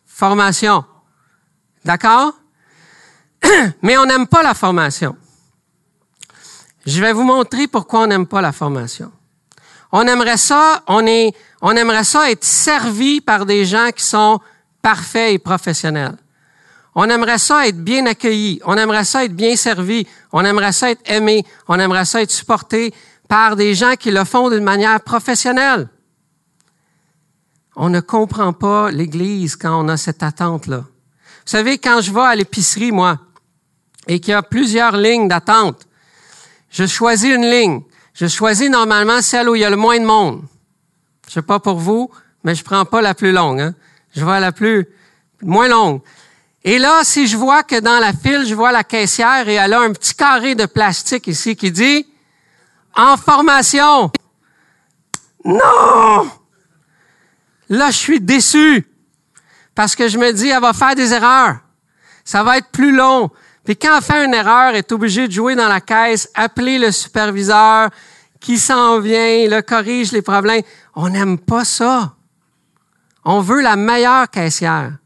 formation. 0.06 0.84
D'accord? 1.86 2.34
Mais 3.82 3.98
on 3.98 4.06
n'aime 4.06 4.28
pas 4.28 4.44
la 4.44 4.54
formation. 4.54 5.16
Je 6.86 7.02
vais 7.02 7.14
vous 7.14 7.24
montrer 7.24 7.68
pourquoi 7.68 8.02
on 8.02 8.08
n'aime 8.08 8.28
pas 8.28 8.42
la 8.42 8.52
formation. 8.52 9.12
On 9.92 10.06
aimerait 10.08 10.38
ça, 10.38 10.84
on 10.88 11.06
est, 11.06 11.34
on 11.62 11.76
aimerait 11.76 12.04
ça 12.04 12.30
être 12.30 12.44
servi 12.44 13.22
par 13.22 13.46
des 13.46 13.66
gens 13.66 13.90
qui 13.96 14.04
sont 14.04 14.40
parfaits 14.82 15.34
et 15.34 15.40
professionnels. 15.40 16.18
On 16.96 17.10
aimerait 17.10 17.38
ça 17.38 17.68
être 17.68 17.84
bien 17.84 18.06
accueilli. 18.06 18.60
On 18.66 18.76
aimerait 18.76 19.06
ça 19.06 19.24
être 19.24 19.36
bien 19.36 19.56
servi. 19.56 20.08
On 20.32 20.44
aimerait 20.44 20.74
ça 20.74 20.92
être 20.92 21.10
aimé. 21.10 21.46
On 21.68 21.80
aimerait 21.80 22.06
ça 22.06 22.22
être 22.22 22.32
supporté 22.32 22.94
par 23.28 23.56
des 23.56 23.76
gens 23.76 23.94
qui 23.96 24.12
le 24.12 24.24
font 24.24 24.50
d'une 24.50 24.64
manière 24.64 25.00
professionnelle. 25.02 25.88
On 27.76 27.90
ne 27.90 28.02
comprend 28.02 28.54
pas 28.54 28.92
l'Église 28.92 29.56
quand 29.56 29.80
on 29.82 29.88
a 29.88 29.98
cette 29.98 30.24
attente-là. 30.24 30.80
Vous 30.80 30.86
savez, 31.46 31.78
quand 31.78 32.02
je 32.02 32.12
vais 32.12 32.22
à 32.22 32.36
l'épicerie, 32.36 32.92
moi, 32.92 33.18
et 34.08 34.20
qu'il 34.20 34.32
y 34.32 34.36
a 34.36 34.44
plusieurs 34.44 34.98
lignes 34.98 35.28
d'attente, 35.28 35.88
je 36.70 36.86
choisis 36.86 37.34
une 37.34 37.50
ligne. 37.50 37.82
Je 38.20 38.28
choisis 38.28 38.70
normalement 38.70 39.22
celle 39.22 39.48
où 39.48 39.56
il 39.56 39.62
y 39.62 39.64
a 39.64 39.70
le 39.70 39.78
moins 39.78 39.98
de 39.98 40.06
monde. 40.06 40.44
Je 41.26 41.36
sais 41.36 41.42
pas 41.42 41.60
pour 41.60 41.78
vous, 41.78 42.12
mais 42.44 42.54
je 42.54 42.66
prends 42.66 42.84
pas 42.84 43.02
la 43.02 43.14
plus 43.14 43.32
longue. 43.32 43.62
Hein. 43.62 43.76
Je 44.14 44.26
vois 44.26 44.42
la 44.42 44.52
plus 44.52 44.90
moins 45.42 45.70
longue. 45.70 46.02
Et 46.66 46.80
là, 46.80 47.06
si 47.06 47.28
je 47.28 47.38
vois 47.38 47.64
que 47.64 47.80
dans 47.80 47.98
la 48.00 48.12
file, 48.12 48.46
je 48.46 48.54
vois 48.54 48.74
la 48.74 48.84
caissière 48.84 49.48
et 49.48 49.54
elle 49.54 49.74
a 49.74 49.80
un 49.80 49.94
petit 49.94 50.14
carré 50.14 50.54
de 50.54 50.66
plastique 50.66 51.28
ici 51.28 51.56
qui 51.56 51.72
dit 51.72 52.06
en 52.94 53.16
formation. 53.16 54.12
Non! 55.46 56.30
Là, 57.70 57.90
je 57.90 57.98
suis 57.98 58.20
déçu 58.20 58.86
parce 59.76 59.96
que 59.96 60.10
je 60.10 60.18
me 60.18 60.34
dis, 60.34 60.50
elle 60.50 60.60
va 60.60 60.74
faire 60.74 60.96
des 60.96 61.14
erreurs. 61.14 61.60
Ça 62.26 62.44
va 62.44 62.58
être 62.58 62.68
plus 62.68 62.94
long. 62.94 63.32
Puis 63.64 63.76
quand 63.76 63.98
elle 63.98 64.04
fait 64.04 64.26
une 64.26 64.34
erreur, 64.34 64.76
est 64.76 64.92
obligée 64.92 65.28
de 65.28 65.34
jouer 65.34 65.56
dans 65.56 65.68
la 65.68 65.82
caisse, 65.82 66.30
appeler 66.34 66.80
le 66.80 66.92
superviseur 66.92 67.90
qui 68.40 68.58
s'en 68.58 69.00
vient, 69.00 69.48
le 69.48 69.62
corrige 69.62 70.12
les 70.12 70.22
problèmes. 70.22 70.64
On 70.96 71.10
n'aime 71.10 71.38
pas 71.38 71.66
ça. 71.66 72.16
On 73.26 73.42
veut 73.42 73.62
la 73.62 73.76
meilleure 73.76 74.30
caissière, 74.30 74.98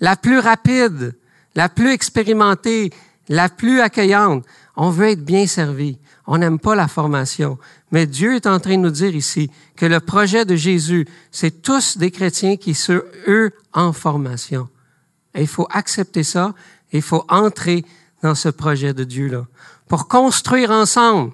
la 0.00 0.16
plus 0.16 0.38
rapide, 0.38 1.16
la 1.54 1.68
plus 1.68 1.92
expérimentée, 1.92 2.90
la 3.28 3.48
plus 3.48 3.80
accueillante. 3.80 4.44
On 4.76 4.90
veut 4.90 5.10
être 5.10 5.24
bien 5.24 5.46
servi. 5.46 5.98
On 6.26 6.38
n'aime 6.38 6.58
pas 6.58 6.74
la 6.74 6.88
formation. 6.88 7.58
Mais 7.90 8.06
Dieu 8.06 8.34
est 8.34 8.46
en 8.46 8.58
train 8.58 8.76
de 8.76 8.82
nous 8.82 8.90
dire 8.90 9.14
ici 9.14 9.50
que 9.76 9.86
le 9.86 10.00
projet 10.00 10.44
de 10.44 10.56
Jésus, 10.56 11.06
c'est 11.30 11.62
tous 11.62 11.98
des 11.98 12.10
chrétiens 12.10 12.56
qui 12.56 12.74
sont, 12.74 13.02
eux, 13.28 13.52
en 13.72 13.92
formation. 13.92 14.68
Il 15.34 15.46
faut 15.46 15.66
accepter 15.70 16.22
ça. 16.22 16.54
il 16.92 17.02
faut 17.02 17.24
entrer 17.28 17.84
dans 18.22 18.34
ce 18.34 18.48
projet 18.48 18.94
de 18.94 19.04
Dieu-là. 19.04 19.46
Pour 19.88 20.08
construire 20.08 20.70
ensemble. 20.70 21.32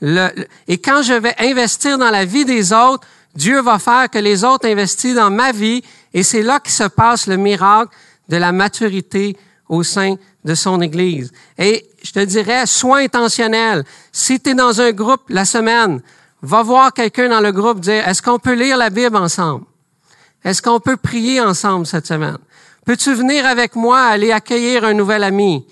Le, 0.00 0.28
et 0.66 0.78
quand 0.78 1.02
je 1.02 1.12
vais 1.12 1.34
investir 1.38 1.98
dans 1.98 2.10
la 2.10 2.24
vie 2.24 2.44
des 2.44 2.72
autres, 2.72 3.06
Dieu 3.34 3.60
va 3.60 3.78
faire 3.78 4.08
que 4.10 4.18
les 4.18 4.44
autres 4.44 4.68
investissent 4.68 5.14
dans 5.14 5.30
ma 5.30 5.52
vie. 5.52 5.82
Et 6.12 6.22
c'est 6.22 6.42
là 6.42 6.60
que 6.60 6.70
se 6.70 6.84
passe 6.84 7.26
le 7.26 7.36
miracle 7.36 7.94
de 8.28 8.36
la 8.36 8.52
maturité 8.52 9.36
au 9.68 9.82
sein 9.82 10.16
de 10.44 10.54
son 10.54 10.80
Église. 10.80 11.32
Et 11.58 11.88
je 12.02 12.12
te 12.12 12.20
dirais, 12.20 12.66
sois 12.66 12.98
intentionnel. 12.98 13.84
Si 14.12 14.40
tu 14.40 14.50
es 14.50 14.54
dans 14.54 14.80
un 14.80 14.92
groupe 14.92 15.22
la 15.28 15.44
semaine, 15.44 16.02
va 16.42 16.62
voir 16.62 16.92
quelqu'un 16.92 17.28
dans 17.28 17.40
le 17.40 17.52
groupe 17.52 17.80
dire, 17.80 18.06
est-ce 18.06 18.22
qu'on 18.22 18.38
peut 18.38 18.54
lire 18.54 18.76
la 18.76 18.90
Bible 18.90 19.16
ensemble? 19.16 19.64
Est-ce 20.44 20.60
qu'on 20.60 20.80
peut 20.80 20.98
prier 20.98 21.40
ensemble 21.40 21.86
cette 21.86 22.06
semaine? 22.06 22.38
Peux-tu 22.84 23.14
venir 23.14 23.46
avec 23.46 23.76
moi 23.76 23.98
aller 23.98 24.30
accueillir 24.30 24.84
un 24.84 24.92
nouvel 24.92 25.24
ami? 25.24 25.66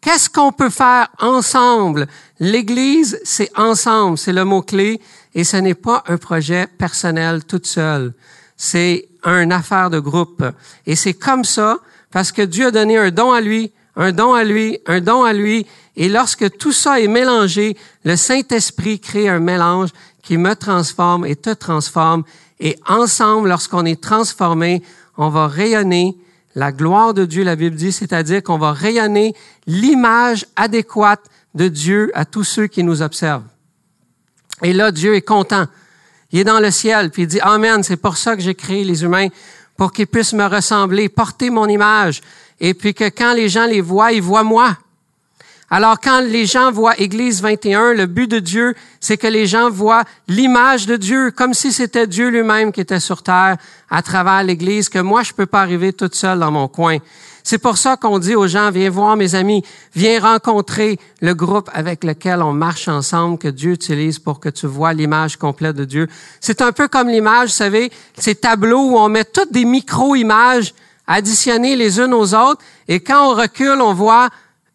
Qu'est-ce 0.00 0.30
qu'on 0.30 0.52
peut 0.52 0.70
faire 0.70 1.08
ensemble? 1.18 2.06
L'Église, 2.38 3.20
c'est 3.24 3.50
ensemble, 3.58 4.16
c'est 4.16 4.32
le 4.32 4.44
mot-clé, 4.44 5.00
et 5.34 5.42
ce 5.42 5.56
n'est 5.56 5.74
pas 5.74 6.04
un 6.06 6.18
projet 6.18 6.68
personnel 6.68 7.44
toute 7.44 7.66
seule. 7.66 8.14
C'est 8.56 9.08
une 9.24 9.50
affaire 9.50 9.90
de 9.90 9.98
groupe. 9.98 10.44
Et 10.86 10.94
c'est 10.94 11.14
comme 11.14 11.42
ça, 11.42 11.78
parce 12.12 12.30
que 12.30 12.42
Dieu 12.42 12.68
a 12.68 12.70
donné 12.70 12.96
un 12.96 13.10
don 13.10 13.32
à 13.32 13.40
lui, 13.40 13.72
un 13.96 14.12
don 14.12 14.32
à 14.32 14.44
lui, 14.44 14.78
un 14.86 15.00
don 15.00 15.24
à 15.24 15.32
lui. 15.32 15.66
Et 15.96 16.08
lorsque 16.08 16.56
tout 16.58 16.72
ça 16.72 17.00
est 17.00 17.08
mélangé, 17.08 17.76
le 18.04 18.14
Saint-Esprit 18.14 19.00
crée 19.00 19.28
un 19.28 19.40
mélange 19.40 19.90
qui 20.22 20.36
me 20.36 20.54
transforme 20.54 21.26
et 21.26 21.34
te 21.34 21.50
transforme. 21.50 22.22
Et 22.60 22.78
ensemble, 22.86 23.48
lorsqu'on 23.48 23.84
est 23.84 24.00
transformé, 24.00 24.84
on 25.16 25.28
va 25.28 25.48
rayonner 25.48 26.16
la 26.56 26.72
gloire 26.72 27.14
de 27.14 27.24
Dieu, 27.24 27.44
la 27.44 27.54
Bible 27.54 27.76
dit, 27.76 27.92
c'est-à-dire 27.92 28.42
qu'on 28.42 28.58
va 28.58 28.72
rayonner 28.72 29.36
l'image 29.68 30.46
adéquate 30.56 31.22
de 31.54 31.68
Dieu 31.68 32.10
à 32.14 32.24
tous 32.24 32.44
ceux 32.44 32.66
qui 32.66 32.82
nous 32.82 33.02
observent. 33.02 33.44
Et 34.62 34.72
là, 34.72 34.90
Dieu 34.90 35.14
est 35.14 35.22
content. 35.22 35.66
Il 36.32 36.40
est 36.40 36.44
dans 36.44 36.58
le 36.58 36.72
ciel, 36.72 37.10
puis 37.10 37.22
il 37.22 37.28
dit, 37.28 37.40
Amen, 37.40 37.84
c'est 37.84 37.96
pour 37.96 38.16
ça 38.16 38.34
que 38.34 38.42
j'ai 38.42 38.54
créé 38.54 38.82
les 38.82 39.04
humains, 39.04 39.28
pour 39.76 39.92
qu'ils 39.92 40.08
puissent 40.08 40.32
me 40.32 40.46
ressembler, 40.46 41.08
porter 41.08 41.50
mon 41.50 41.68
image 41.68 42.22
et 42.60 42.74
puis 42.74 42.94
que 42.94 43.04
quand 43.04 43.34
les 43.34 43.48
gens 43.48 43.66
les 43.66 43.80
voient, 43.80 44.12
ils 44.12 44.22
voient 44.22 44.44
moi. 44.44 44.76
Alors 45.68 45.98
quand 46.00 46.20
les 46.20 46.46
gens 46.46 46.70
voient 46.70 46.98
Église 47.00 47.42
21, 47.42 47.94
le 47.94 48.06
but 48.06 48.30
de 48.30 48.38
Dieu, 48.38 48.74
c'est 49.00 49.16
que 49.16 49.26
les 49.26 49.46
gens 49.46 49.68
voient 49.68 50.04
l'image 50.28 50.86
de 50.86 50.96
Dieu, 50.96 51.32
comme 51.32 51.54
si 51.54 51.72
c'était 51.72 52.06
Dieu 52.06 52.28
lui-même 52.28 52.70
qui 52.70 52.80
était 52.80 53.00
sur 53.00 53.24
terre 53.24 53.56
à 53.90 54.02
travers 54.02 54.44
l'Église, 54.44 54.88
que 54.88 55.00
moi, 55.00 55.24
je 55.24 55.32
peux 55.32 55.46
pas 55.46 55.62
arriver 55.62 55.92
toute 55.92 56.14
seule 56.14 56.38
dans 56.38 56.52
mon 56.52 56.68
coin. 56.68 56.98
C'est 57.42 57.58
pour 57.58 57.78
ça 57.78 57.96
qu'on 57.96 58.18
dit 58.20 58.36
aux 58.36 58.46
gens, 58.46 58.70
viens 58.70 58.90
voir 58.90 59.16
mes 59.16 59.34
amis, 59.34 59.64
viens 59.94 60.20
rencontrer 60.20 60.98
le 61.20 61.34
groupe 61.34 61.68
avec 61.72 62.04
lequel 62.04 62.42
on 62.42 62.52
marche 62.52 62.86
ensemble, 62.86 63.38
que 63.38 63.48
Dieu 63.48 63.72
utilise 63.72 64.20
pour 64.20 64.38
que 64.38 64.48
tu 64.48 64.66
vois 64.66 64.92
l'image 64.92 65.36
complète 65.36 65.76
de 65.76 65.84
Dieu. 65.84 66.08
C'est 66.40 66.62
un 66.62 66.72
peu 66.72 66.86
comme 66.86 67.08
l'image, 67.08 67.48
vous 67.48 67.54
savez, 67.54 67.90
ces 68.18 68.36
tableaux 68.36 68.90
où 68.90 68.98
on 68.98 69.08
met 69.08 69.24
toutes 69.24 69.52
des 69.52 69.64
micro-images 69.64 70.74
additionnées 71.08 71.76
les 71.76 72.00
unes 72.00 72.14
aux 72.14 72.34
autres, 72.34 72.62
et 72.88 73.00
quand 73.00 73.30
on 73.30 73.34
recule, 73.34 73.80
on 73.80 73.94
voit 73.94 74.28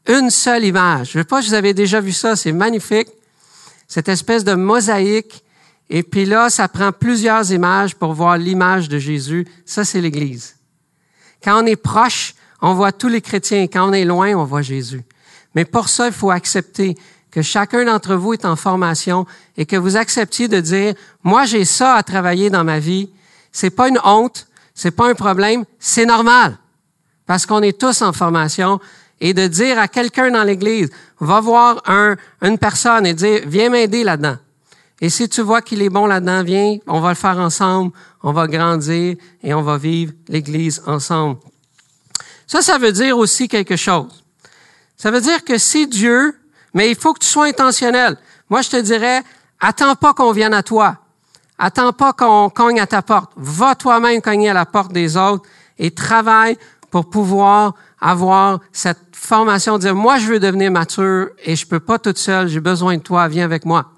une 0.08 0.30
seule 0.30 0.66
image. 0.66 1.12
Je 1.12 1.18
ne 1.18 1.24
sais 1.24 1.28
pas 1.28 1.42
si 1.42 1.50
vous 1.50 1.54
avez 1.54 1.74
déjà 1.74 2.00
vu 2.00 2.12
ça, 2.12 2.36
c'est 2.36 2.52
magnifique. 2.52 3.08
Cette 3.88 4.10
espèce 4.10 4.44
de 4.44 4.54
mosaïque. 4.54 5.44
Et 5.90 6.04
puis 6.04 6.26
là, 6.26 6.50
ça 6.50 6.68
prend 6.68 6.92
plusieurs 6.92 7.52
images 7.52 7.96
pour 7.96 8.14
voir 8.14 8.38
l'image 8.38 8.88
de 8.88 8.98
Jésus. 8.98 9.46
Ça, 9.66 9.84
c'est 9.84 10.00
l'Église. 10.00 10.56
Quand 11.44 11.62
on 11.62 11.66
est 11.66 11.76
proche, 11.76 12.34
on 12.62 12.74
voit 12.74 12.92
tous 12.92 13.10
les 13.10 13.22
chrétiens. 13.22 13.64
Quand 13.64 13.90
on 13.90 13.94
est 13.94 14.06
loin, 14.06 14.34
on 14.36 14.46
voit 14.46 14.62
Jésus. 14.62 15.04
Mais 15.56 15.66
pour 15.66 15.90
ça, 15.90 16.08
il 16.08 16.14
faut 16.14 16.32
accepter 16.32 16.96
que 17.30 17.42
chacun 17.42 17.86
d'entre 17.86 18.16
vous 18.16 18.34
est 18.34 18.46
en 18.46 18.56
formation 18.56 19.26
et 19.58 19.66
que 19.66 19.76
vous 19.76 19.98
acceptiez 19.98 20.48
de 20.48 20.60
dire, 20.60 20.94
moi, 21.24 21.46
j'ai 21.46 21.66
ça 21.66 21.96
à 21.96 22.04
travailler 22.04 22.50
dans 22.50 22.64
ma 22.64 22.80
vie. 22.80 23.10
C'est 23.52 23.70
pas 23.70 23.90
une 23.90 24.00
honte, 24.04 24.48
c'est 24.74 24.92
pas 24.92 25.10
un 25.10 25.16
problème, 25.16 25.66
c'est 25.80 26.06
normal. 26.06 26.58
Parce 27.26 27.46
qu'on 27.46 27.62
est 27.62 27.80
tous 27.80 28.02
en 28.02 28.14
formation. 28.14 28.80
Et 29.22 29.34
de 29.34 29.48
dire 29.48 29.80
à 29.80 29.88
quelqu'un 29.88 30.32
dans 30.32 30.44
l'église, 30.44 30.90
va 31.22 31.40
voir 31.40 31.82
un, 31.86 32.18
une 32.42 32.58
personne 32.58 33.06
et 33.06 33.14
dire, 33.14 33.44
viens 33.46 33.70
m'aider 33.70 34.04
là-dedans. 34.04 34.38
Et 35.00 35.10
si 35.10 35.30
tu 35.30 35.42
vois 35.42 35.62
qu'il 35.62 35.82
est 35.82 35.90
bon 35.90 36.06
là-dedans, 36.08 36.44
viens, 36.44 36.78
on 36.88 37.00
va 37.00 37.10
le 37.10 37.16
faire 37.16 37.38
ensemble, 37.38 37.92
on 38.22 38.34
va 38.34 38.48
grandir 38.48 39.16
et 39.42 39.54
on 39.54 39.62
va 39.62 39.78
vivre 39.78 40.12
l'église 40.28 40.82
ensemble. 40.86 41.40
Ça, 42.46 42.62
ça 42.62 42.78
veut 42.78 42.92
dire 42.92 43.18
aussi 43.18 43.48
quelque 43.48 43.78
chose. 43.78 44.24
Ça 44.98 45.10
veut 45.10 45.22
dire 45.22 45.44
que 45.46 45.58
si 45.58 45.88
Dieu 45.88 46.36
Mais 46.74 46.90
il 46.90 46.96
faut 46.96 47.14
que 47.14 47.20
tu 47.20 47.28
sois 47.28 47.48
intentionnel. 47.48 48.18
Moi, 48.50 48.62
je 48.62 48.70
te 48.70 48.78
dirais, 48.78 49.24
attends 49.60 49.96
pas 49.96 50.14
qu'on 50.14 50.32
vienne 50.32 50.54
à 50.54 50.64
toi. 50.64 50.98
Attends 51.58 51.94
pas 51.94 52.14
qu'on 52.14 52.50
cogne 52.50 52.80
à 52.80 52.88
ta 52.88 53.02
porte. 53.02 53.32
Va 53.36 53.76
toi-même 53.76 54.22
cogner 54.22 54.50
à 54.50 54.54
la 54.54 54.66
porte 54.66 54.94
des 54.94 55.18
autres 55.18 55.48
et 55.78 55.92
travaille 55.92 56.58
pour 56.90 57.10
pouvoir 57.10 57.76
avoir 58.02 58.60
cette 58.72 58.98
formation, 59.14 59.78
dire, 59.78 59.96
moi, 59.96 60.18
je 60.18 60.26
veux 60.28 60.40
devenir 60.40 60.72
mature 60.72 61.30
et 61.46 61.56
je 61.56 61.66
peux 61.68 61.80
pas 61.80 62.00
toute 62.00 62.18
seule, 62.18 62.48
j'ai 62.48 62.60
besoin 62.60 62.98
de 62.98 63.02
toi, 63.02 63.28
viens 63.28 63.46
avec 63.46 63.64
moi. 63.64 63.92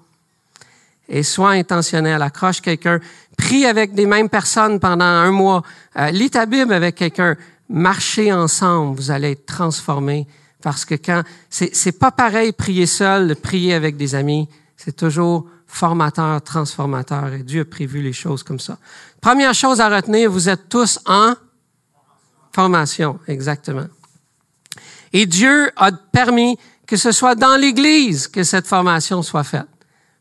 Et 1.08 1.22
sois 1.22 1.50
intentionnel, 1.50 2.20
accroche 2.22 2.60
quelqu'un, 2.60 3.00
prie 3.36 3.66
avec 3.66 3.94
des 3.94 4.06
mêmes 4.06 4.28
personnes 4.28 4.78
pendant 4.78 5.04
un 5.04 5.30
mois, 5.30 5.62
euh, 5.98 6.10
lis 6.10 6.30
ta 6.30 6.46
Bible 6.46 6.72
avec 6.72 6.94
quelqu'un, 6.94 7.36
marchez 7.68 8.32
ensemble, 8.32 8.96
vous 8.96 9.10
allez 9.10 9.32
être 9.32 9.46
transformés 9.46 10.26
parce 10.64 10.86
que 10.86 10.94
quand, 10.94 11.22
c'est, 11.50 11.98
pas 11.98 12.10
pareil 12.10 12.52
prier 12.52 12.86
seul, 12.86 13.36
prier 13.36 13.74
avec 13.74 13.98
des 13.98 14.14
amis, 14.14 14.48
c'est 14.78 14.96
toujours 14.96 15.46
formateur, 15.66 16.40
transformateur 16.40 17.34
et 17.34 17.42
Dieu 17.42 17.60
a 17.60 17.64
prévu 17.66 18.00
les 18.00 18.14
choses 18.14 18.42
comme 18.42 18.58
ça. 18.58 18.78
Première 19.20 19.52
chose 19.52 19.82
à 19.82 19.94
retenir, 19.94 20.30
vous 20.30 20.48
êtes 20.48 20.70
tous 20.70 21.00
en 21.04 21.34
formation, 22.54 23.18
exactement. 23.26 23.88
Et 25.12 25.26
Dieu 25.26 25.70
a 25.76 25.90
permis 25.92 26.56
que 26.86 26.96
ce 26.96 27.12
soit 27.12 27.34
dans 27.34 27.56
l'Église 27.56 28.28
que 28.28 28.44
cette 28.44 28.66
formation 28.66 29.22
soit 29.22 29.44
faite. 29.44 29.66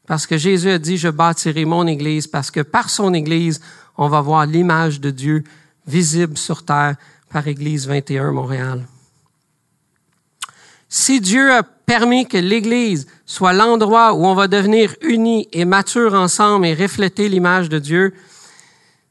Parce 0.08 0.26
que 0.26 0.38
Jésus 0.38 0.70
a 0.70 0.80
dit, 0.80 0.98
je 0.98 1.10
bâtirai 1.10 1.66
mon 1.66 1.88
Église, 1.88 2.28
parce 2.28 2.52
que 2.52 2.62
par 2.62 2.90
son 2.90 3.14
Église, 3.14 3.62
on 3.98 4.10
va 4.10 4.22
voir 4.22 4.46
l'image 4.46 5.00
de 5.00 5.12
Dieu 5.12 5.44
visible 5.88 6.38
sur 6.38 6.64
terre 6.64 6.96
par 7.30 7.48
Église 7.48 7.88
21 7.88 8.32
Montréal. 8.32 8.86
Si 10.90 11.22
Dieu 11.22 11.52
a 11.52 11.64
permis 11.64 12.28
que 12.28 12.38
l'Église 12.38 13.08
soit 13.26 13.54
l'endroit 13.54 14.14
où 14.14 14.26
on 14.26 14.36
va 14.36 14.48
devenir 14.48 14.96
unis 15.02 15.48
et 15.52 15.66
matures 15.66 16.14
ensemble 16.14 16.66
et 16.66 16.76
refléter 16.76 17.30
l'image 17.30 17.70
de 17.70 17.80
Dieu, 17.80 18.14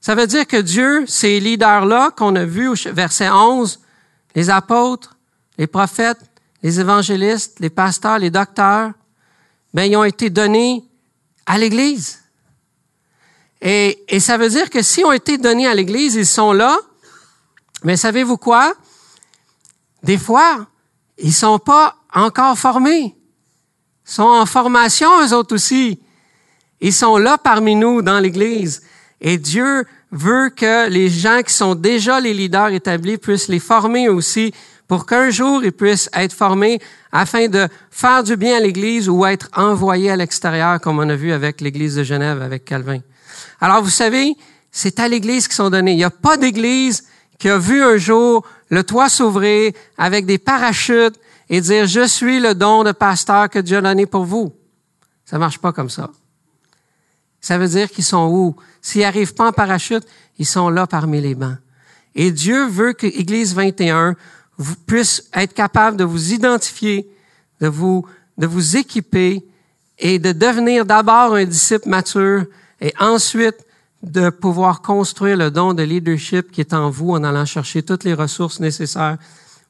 ça 0.03 0.17
veut 0.17 0.27
dire 0.27 0.49
que 0.49 0.57
Dieu, 0.57 1.05
ces 1.07 1.39
leaders-là 1.39 2.11
qu'on 2.11 2.35
a 2.35 2.45
vus 2.45 2.69
au 2.69 2.75
verset 2.93 3.31
11, 3.31 3.79
les 4.35 4.51
apôtres, 4.51 5.17
les 5.59 5.69
prophètes, 5.69 6.19
les 6.61 6.81
évangélistes, 6.81 7.61
les 7.61 7.71
pasteurs, 7.71 8.19
les 8.19 8.31
docteurs, 8.31 8.91
ben, 9.73 9.85
ils 9.85 9.97
ont 9.97 10.03
été 10.03 10.29
donnés 10.29 10.85
à 11.47 11.57
l'Église. 11.57 12.19
Et, 13.61 14.19
ça 14.19 14.37
veut 14.39 14.49
dire 14.49 14.71
que 14.71 14.83
s'ils 14.83 15.05
ont 15.05 15.13
été 15.13 15.39
donnés 15.39 15.69
à 15.69 15.75
l'Église, 15.75 16.17
ils 16.17 16.27
sont 16.27 16.53
là. 16.53 16.77
Mais 17.85 17.97
savez-vous 17.97 18.39
quoi? 18.39 18.75
Des 20.03 20.19
fois, 20.19 20.67
ils 21.17 21.33
sont 21.33 21.61
pas 21.61 21.95
encore 22.13 22.59
formés. 22.59 23.15
Ils 24.05 24.11
sont 24.13 24.23
en 24.25 24.47
formation, 24.47 25.09
eux 25.25 25.33
autres 25.33 25.55
aussi. 25.55 26.01
Ils 26.81 26.93
sont 26.93 27.19
là 27.19 27.39
parmi 27.39 27.77
nous 27.77 28.03
dans 28.03 28.19
l'Église. 28.19 28.83
Et 29.23 29.39
Dieu 29.39 29.85
veut 30.11 30.51
que 30.51 30.91
les 30.91 31.09
gens 31.09 31.41
qui 31.47 31.55
sont 31.55 31.75
déjà 31.75 32.21
les 32.21 32.35
leaders 32.35 32.69
établis 32.69 33.17
puissent 33.17 33.49
les 33.49 33.61
former 33.61 34.09
aussi 34.09 34.53
pour 34.89 35.07
qu'un 35.07 35.31
jour 35.31 35.65
ils 35.65 35.73
puissent 35.73 36.11
être 36.13 36.35
formés 36.35 36.81
afin 37.13 37.49
de 37.49 37.69
faire 37.91 38.25
du 38.25 38.37
bien 38.37 38.57
à 38.57 38.61
l'Église 38.61 39.09
ou 39.09 39.25
être 39.25 39.49
envoyés 39.57 40.11
à 40.11 40.17
l'extérieur, 40.17 40.81
comme 40.81 40.99
on 40.99 41.09
a 41.09 41.15
vu 41.15 41.33
avec 41.33 41.61
l'Église 41.61 41.97
de 41.97 42.03
Genève, 42.03 42.43
avec 42.43 42.65
Calvin. 42.65 42.99
Alors, 43.61 43.83
vous 43.83 43.91
savez, 43.91 44.35
c'est 44.71 44.99
à 44.99 45.09
l'Église 45.09 45.47
qu'ils 45.47 45.55
sont 45.55 45.71
donnés. 45.71 45.93
Il 45.93 45.99
n'y 45.99 46.05
a 46.05 46.11
pas 46.11 46.37
d'Église 46.37 47.05
qui 47.39 47.49
a 47.49 47.59
vu 47.59 47.83
un 47.83 47.97
jour 47.97 48.45
le 48.71 48.83
toit 48.83 49.09
s'ouvrir 49.09 49.73
avec 49.99 50.27
des 50.27 50.39
parachutes 50.39 51.17
et 51.49 51.61
dire, 51.61 51.87
je 51.87 52.07
suis 52.07 52.41
le 52.41 52.55
don 52.55 52.83
de 52.83 52.93
pasteur 52.93 53.49
que 53.49 53.61
Dieu 53.61 53.79
a 53.79 53.83
donné 53.83 54.07
pour 54.07 54.25
vous. 54.25 54.53
Ça 55.25 55.39
marche 55.39 55.59
pas 55.59 55.73
comme 55.73 55.91
ça. 55.91 56.11
Ça 57.43 57.59
veut 57.59 57.69
dire 57.69 57.91
qu'ils 57.91 58.05
sont 58.05 58.29
où? 58.29 58.57
S'ils 58.81 59.05
arrivent 59.05 59.35
pas 59.35 59.49
en 59.49 59.53
parachute, 59.53 60.05
ils 60.39 60.47
sont 60.47 60.71
là 60.71 60.87
parmi 60.87 61.21
les 61.21 61.35
bancs. 61.35 61.59
Et 62.15 62.31
Dieu 62.31 62.67
veut 62.69 62.93
que 62.93 63.07
Église 63.07 63.55
21 63.55 64.15
vous 64.57 64.77
puisse 64.87 65.29
être 65.35 65.53
capable 65.53 65.97
de 65.97 66.05
vous 66.05 66.33
identifier, 66.33 67.11
de 67.61 67.67
vous, 67.67 68.07
de 68.39 68.47
vous 68.47 68.77
équiper 68.77 69.45
et 69.99 70.19
de 70.19 70.33
devenir 70.33 70.87
d'abord 70.87 71.35
un 71.35 71.45
disciple 71.45 71.89
mature 71.89 72.45
et 72.81 72.95
ensuite 73.01 73.57
de 74.03 74.31
pouvoir 74.31 74.81
construire 74.81 75.37
le 75.37 75.51
don 75.51 75.75
de 75.75 75.83
leadership 75.83 76.51
qui 76.51 76.61
est 76.61 76.75
en 76.75 76.91
vous 76.91 77.11
en 77.11 77.25
allant 77.25 77.45
chercher 77.45 77.83
toutes 77.83 78.05
les 78.05 78.15
ressources 78.15 78.61
nécessaires 78.61 79.19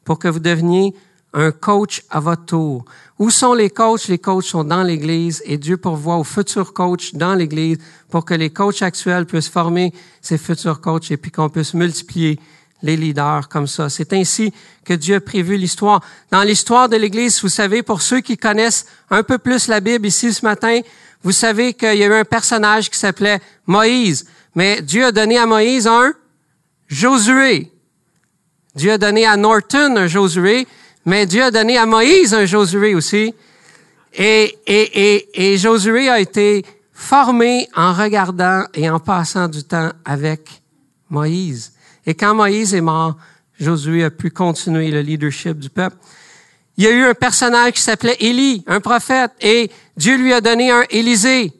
pour 0.04 0.18
que 0.18 0.28
vous 0.28 0.40
deveniez 0.40 0.94
un 1.34 1.50
coach 1.50 2.02
à 2.10 2.20
votre 2.20 2.44
tour. 2.44 2.84
Où 3.18 3.30
sont 3.30 3.54
les 3.54 3.70
coachs? 3.70 4.08
Les 4.08 4.18
coachs 4.18 4.44
sont 4.44 4.64
dans 4.64 4.82
l'Église 4.82 5.42
et 5.46 5.56
Dieu 5.56 5.76
pourvoit 5.76 6.16
aux 6.16 6.24
futurs 6.24 6.72
coachs 6.72 7.14
dans 7.14 7.34
l'Église 7.34 7.78
pour 8.10 8.24
que 8.24 8.34
les 8.34 8.50
coachs 8.50 8.82
actuels 8.82 9.26
puissent 9.26 9.48
former 9.48 9.92
ces 10.20 10.38
futurs 10.38 10.80
coachs 10.80 11.10
et 11.10 11.16
puis 11.16 11.30
qu'on 11.30 11.48
puisse 11.48 11.74
multiplier 11.74 12.38
les 12.82 12.96
leaders 12.96 13.48
comme 13.48 13.66
ça. 13.66 13.88
C'est 13.88 14.12
ainsi 14.12 14.52
que 14.84 14.92
Dieu 14.92 15.16
a 15.16 15.20
prévu 15.20 15.56
l'histoire. 15.56 16.02
Dans 16.30 16.42
l'histoire 16.42 16.88
de 16.88 16.96
l'Église, 16.96 17.40
vous 17.40 17.48
savez, 17.48 17.82
pour 17.82 18.02
ceux 18.02 18.20
qui 18.20 18.36
connaissent 18.36 18.86
un 19.10 19.22
peu 19.22 19.38
plus 19.38 19.68
la 19.68 19.80
Bible 19.80 20.06
ici 20.06 20.32
ce 20.32 20.44
matin, 20.44 20.80
vous 21.22 21.32
savez 21.32 21.74
qu'il 21.74 21.94
y 21.94 22.02
a 22.02 22.06
eu 22.06 22.14
un 22.14 22.24
personnage 22.24 22.90
qui 22.90 22.98
s'appelait 22.98 23.40
Moïse. 23.66 24.26
Mais 24.54 24.82
Dieu 24.82 25.06
a 25.06 25.12
donné 25.12 25.38
à 25.38 25.46
Moïse 25.46 25.86
un 25.86 26.12
Josué. 26.88 27.70
Dieu 28.74 28.92
a 28.92 28.98
donné 28.98 29.24
à 29.26 29.36
Norton 29.36 29.96
un 29.96 30.06
Josué, 30.06 30.66
mais 31.04 31.26
Dieu 31.26 31.42
a 31.42 31.50
donné 31.50 31.76
à 31.76 31.86
Moïse 31.86 32.34
un 32.34 32.44
Josué 32.44 32.94
aussi. 32.94 33.34
Et, 34.14 34.58
et, 34.66 35.14
et, 35.14 35.52
et 35.52 35.58
Josué 35.58 36.08
a 36.08 36.20
été 36.20 36.64
formé 36.92 37.68
en 37.74 37.92
regardant 37.92 38.64
et 38.74 38.88
en 38.88 39.00
passant 39.00 39.48
du 39.48 39.64
temps 39.64 39.90
avec 40.04 40.62
Moïse. 41.08 41.72
Et 42.06 42.14
quand 42.14 42.34
Moïse 42.34 42.74
est 42.74 42.80
mort, 42.80 43.16
Josué 43.58 44.04
a 44.04 44.10
pu 44.10 44.30
continuer 44.30 44.90
le 44.90 45.00
leadership 45.00 45.58
du 45.58 45.70
peuple. 45.70 45.96
Il 46.76 46.84
y 46.84 46.86
a 46.86 46.90
eu 46.90 47.04
un 47.04 47.14
personnage 47.14 47.72
qui 47.72 47.80
s'appelait 47.80 48.16
Élie, 48.20 48.64
un 48.66 48.80
prophète, 48.80 49.32
et 49.40 49.70
Dieu 49.96 50.16
lui 50.16 50.32
a 50.32 50.40
donné 50.40 50.70
un 50.70 50.84
Élisée. 50.90 51.52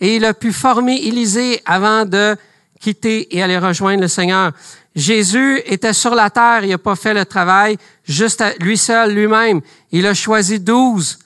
Et 0.00 0.16
il 0.16 0.24
a 0.24 0.34
pu 0.34 0.52
former 0.52 0.96
Élisée 0.96 1.60
avant 1.64 2.04
de 2.04 2.36
quitter 2.80 3.34
et 3.34 3.42
aller 3.42 3.58
rejoindre 3.58 4.02
le 4.02 4.08
Seigneur. 4.08 4.52
Jésus 4.94 5.62
était 5.64 5.94
sur 5.94 6.14
la 6.14 6.28
terre, 6.28 6.64
il 6.64 6.70
n'a 6.70 6.78
pas 6.78 6.96
fait 6.96 7.14
le 7.14 7.24
travail 7.24 7.78
juste 8.04 8.44
lui 8.60 8.76
seul, 8.76 9.12
lui-même. 9.14 9.60
Il 9.90 10.06
a 10.06 10.14
choisi 10.14 10.60
douze, 10.60 11.18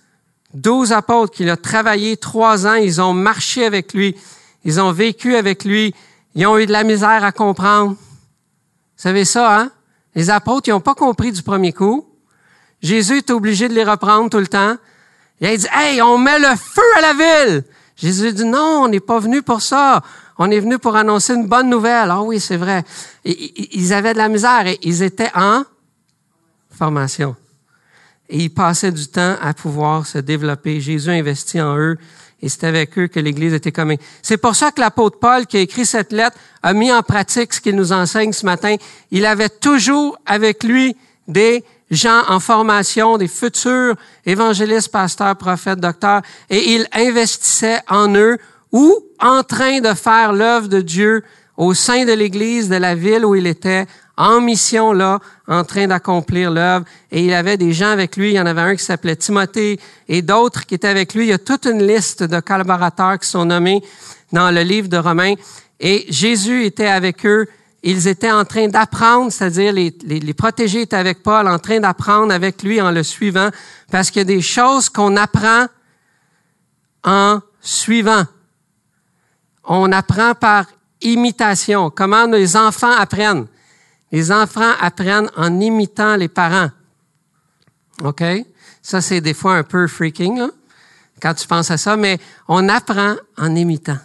douze 0.54 0.92
apôtres 0.92 1.34
qu'il 1.34 1.50
a 1.50 1.56
travaillé 1.56 2.16
trois 2.16 2.66
ans. 2.66 2.74
Ils 2.74 3.00
ont 3.00 3.12
marché 3.12 3.64
avec 3.64 3.92
lui, 3.92 4.16
ils 4.64 4.80
ont 4.80 4.92
vécu 4.92 5.34
avec 5.34 5.64
lui, 5.64 5.94
ils 6.34 6.46
ont 6.46 6.58
eu 6.58 6.66
de 6.66 6.72
la 6.72 6.84
misère 6.84 7.24
à 7.24 7.32
comprendre. 7.32 7.92
Vous 7.92 9.02
savez 9.02 9.24
ça, 9.24 9.60
hein? 9.60 9.70
Les 10.14 10.30
apôtres, 10.30 10.68
ils 10.68 10.70
n'ont 10.70 10.80
pas 10.80 10.94
compris 10.94 11.32
du 11.32 11.42
premier 11.42 11.72
coup. 11.72 12.06
Jésus 12.80 13.18
est 13.18 13.30
obligé 13.30 13.68
de 13.68 13.74
les 13.74 13.84
reprendre 13.84 14.30
tout 14.30 14.38
le 14.38 14.46
temps. 14.46 14.76
Il 15.40 15.46
a 15.46 15.56
dit, 15.56 15.66
hey, 15.72 16.00
on 16.00 16.16
met 16.16 16.38
le 16.38 16.56
feu 16.56 16.82
à 16.96 17.00
la 17.02 17.12
ville. 17.12 17.64
Jésus 17.96 18.32
dit, 18.32 18.44
non, 18.44 18.82
on 18.84 18.88
n'est 18.88 19.00
pas 19.00 19.18
venu 19.18 19.42
pour 19.42 19.60
ça. 19.60 20.02
On 20.38 20.50
est 20.50 20.60
venu 20.60 20.78
pour 20.78 20.96
annoncer 20.96 21.34
une 21.34 21.46
bonne 21.46 21.70
nouvelle. 21.70 22.10
Ah 22.10 22.22
oui, 22.22 22.40
c'est 22.40 22.56
vrai. 22.56 22.84
Ils 23.24 23.92
avaient 23.92 24.12
de 24.12 24.18
la 24.18 24.28
misère 24.28 24.66
et 24.66 24.78
ils 24.82 25.02
étaient 25.02 25.30
en 25.34 25.64
formation. 26.70 27.34
Et 28.28 28.44
ils 28.44 28.50
passaient 28.50 28.92
du 28.92 29.06
temps 29.06 29.36
à 29.40 29.54
pouvoir 29.54 30.06
se 30.06 30.18
développer. 30.18 30.80
Jésus 30.80 31.10
a 31.10 31.14
investi 31.14 31.60
en 31.60 31.76
eux 31.76 31.96
et 32.42 32.48
c'est 32.48 32.64
avec 32.64 32.98
eux 32.98 33.06
que 33.06 33.18
l'Église 33.18 33.54
était 33.54 33.72
commune. 33.72 33.98
C'est 34.22 34.36
pour 34.36 34.54
ça 34.54 34.70
que 34.70 34.80
l'apôtre 34.80 35.18
Paul, 35.18 35.46
qui 35.46 35.56
a 35.56 35.60
écrit 35.60 35.86
cette 35.86 36.12
lettre, 36.12 36.36
a 36.62 36.74
mis 36.74 36.92
en 36.92 37.02
pratique 37.02 37.54
ce 37.54 37.60
qu'il 37.60 37.76
nous 37.76 37.92
enseigne 37.92 38.32
ce 38.32 38.44
matin. 38.44 38.76
Il 39.10 39.24
avait 39.24 39.48
toujours 39.48 40.18
avec 40.26 40.62
lui 40.62 40.96
des 41.28 41.64
gens 41.90 42.22
en 42.28 42.40
formation, 42.40 43.16
des 43.16 43.28
futurs 43.28 43.94
évangélistes, 44.26 44.90
pasteurs, 44.90 45.36
prophètes, 45.36 45.80
docteurs, 45.80 46.22
et 46.50 46.74
il 46.74 46.86
investissait 46.92 47.80
en 47.88 48.14
eux 48.14 48.38
ou 48.76 48.94
en 49.20 49.42
train 49.42 49.80
de 49.80 49.94
faire 49.94 50.34
l'œuvre 50.34 50.68
de 50.68 50.82
Dieu 50.82 51.24
au 51.56 51.72
sein 51.72 52.04
de 52.04 52.12
l'Église 52.12 52.68
de 52.68 52.76
la 52.76 52.94
ville 52.94 53.24
où 53.24 53.34
il 53.34 53.46
était, 53.46 53.86
en 54.18 54.42
mission 54.42 54.92
là, 54.92 55.18
en 55.48 55.64
train 55.64 55.86
d'accomplir 55.86 56.50
l'œuvre. 56.50 56.84
Et 57.10 57.24
il 57.24 57.32
avait 57.32 57.56
des 57.56 57.72
gens 57.72 57.88
avec 57.88 58.18
lui. 58.18 58.32
Il 58.32 58.34
y 58.34 58.40
en 58.40 58.44
avait 58.44 58.60
un 58.60 58.76
qui 58.76 58.84
s'appelait 58.84 59.16
Timothée 59.16 59.80
et 60.08 60.20
d'autres 60.20 60.66
qui 60.66 60.74
étaient 60.74 60.88
avec 60.88 61.14
lui. 61.14 61.24
Il 61.24 61.30
y 61.30 61.32
a 61.32 61.38
toute 61.38 61.64
une 61.64 61.86
liste 61.86 62.22
de 62.22 62.38
collaborateurs 62.40 63.18
qui 63.18 63.28
sont 63.28 63.46
nommés 63.46 63.82
dans 64.30 64.50
le 64.50 64.60
livre 64.60 64.88
de 64.88 64.98
Romains. 64.98 65.34
Et 65.80 66.04
Jésus 66.10 66.66
était 66.66 66.88
avec 66.88 67.24
eux 67.24 67.46
ils 67.82 68.08
étaient 68.08 68.32
en 68.32 68.44
train 68.44 68.66
d'apprendre, 68.66 69.30
c'est-à-dire 69.30 69.72
les, 69.72 69.94
les, 70.02 70.18
les, 70.18 70.34
protégés 70.34 70.80
étaient 70.80 70.96
avec 70.96 71.22
Paul, 71.22 71.46
en 71.46 71.60
train 71.60 71.78
d'apprendre 71.78 72.32
avec 72.32 72.64
lui 72.64 72.80
en 72.80 72.90
le 72.90 73.04
suivant, 73.04 73.50
parce 73.92 74.10
qu'il 74.10 74.20
y 74.20 74.22
a 74.22 74.24
des 74.24 74.42
choses 74.42 74.88
qu'on 74.88 75.16
apprend 75.16 75.66
en 77.04 77.40
suivant. 77.60 78.24
On 79.66 79.92
apprend 79.92 80.34
par 80.34 80.66
imitation. 81.02 81.90
Comment 81.90 82.26
les 82.26 82.56
enfants 82.56 82.92
apprennent? 82.92 83.46
Les 84.12 84.30
enfants 84.30 84.72
apprennent 84.80 85.30
en 85.36 85.60
imitant 85.60 86.16
les 86.16 86.28
parents. 86.28 86.70
OK? 88.02 88.22
Ça, 88.80 89.00
c'est 89.00 89.20
des 89.20 89.34
fois 89.34 89.56
un 89.56 89.64
peu 89.64 89.88
freaking, 89.88 90.42
quand 91.20 91.34
tu 91.34 91.46
penses 91.46 91.70
à 91.70 91.76
ça, 91.76 91.96
mais 91.96 92.18
on 92.46 92.68
apprend 92.68 93.16
en 93.36 93.54
imitant. 93.56 93.98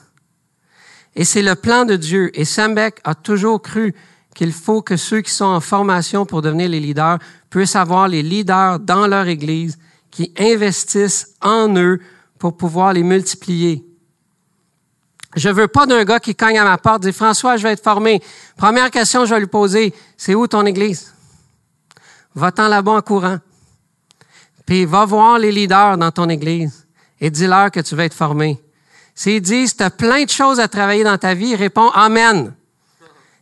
Et 1.15 1.25
c'est 1.25 1.43
le 1.43 1.55
plan 1.55 1.85
de 1.85 1.95
Dieu. 1.95 2.31
Et 2.33 2.45
Sambeck 2.45 2.99
a 3.03 3.13
toujours 3.13 3.61
cru 3.61 3.93
qu'il 4.33 4.53
faut 4.53 4.81
que 4.81 4.95
ceux 4.95 5.21
qui 5.21 5.31
sont 5.31 5.45
en 5.45 5.59
formation 5.59 6.25
pour 6.25 6.41
devenir 6.41 6.69
les 6.69 6.79
leaders 6.79 7.19
puissent 7.49 7.75
avoir 7.75 8.07
les 8.07 8.23
leaders 8.23 8.79
dans 8.79 9.07
leur 9.07 9.27
Église 9.27 9.77
qui 10.09 10.33
investissent 10.39 11.35
en 11.41 11.75
eux 11.77 11.99
pour 12.39 12.57
pouvoir 12.57 12.93
les 12.93 13.03
multiplier. 13.03 13.85
Je 15.35 15.49
veux 15.49 15.67
pas 15.67 15.85
d'un 15.85 16.03
gars 16.03 16.19
qui 16.19 16.35
cogne 16.35 16.59
à 16.59 16.63
ma 16.63 16.77
porte, 16.77 17.03
dit 17.03 17.13
François, 17.13 17.57
je 17.57 17.63
vais 17.63 17.73
être 17.73 17.83
formé. 17.83 18.21
Première 18.57 18.91
question, 18.91 19.25
je 19.25 19.33
vais 19.33 19.39
lui 19.39 19.47
poser, 19.47 19.93
c'est 20.17 20.35
où 20.35 20.45
ton 20.47 20.65
église? 20.65 21.13
Va-t'en 22.35 22.67
là-bas 22.67 22.91
en 22.91 23.01
courant. 23.01 23.37
Puis 24.65 24.85
va 24.85 25.05
voir 25.05 25.39
les 25.39 25.51
leaders 25.51 25.97
dans 25.97 26.11
ton 26.11 26.29
église 26.29 26.85
et 27.19 27.29
dis-leur 27.29 27.71
que 27.71 27.79
tu 27.79 27.95
vas 27.95 28.05
être 28.05 28.13
formé. 28.13 28.61
S'ils 29.15 29.41
disent, 29.41 29.75
tu 29.75 29.83
as 29.83 29.89
plein 29.89 30.23
de 30.23 30.29
choses 30.29 30.59
à 30.59 30.67
travailler 30.67 31.03
dans 31.03 31.17
ta 31.17 31.33
vie, 31.33 31.55
réponds 31.55 31.89
Amen. 31.89 32.53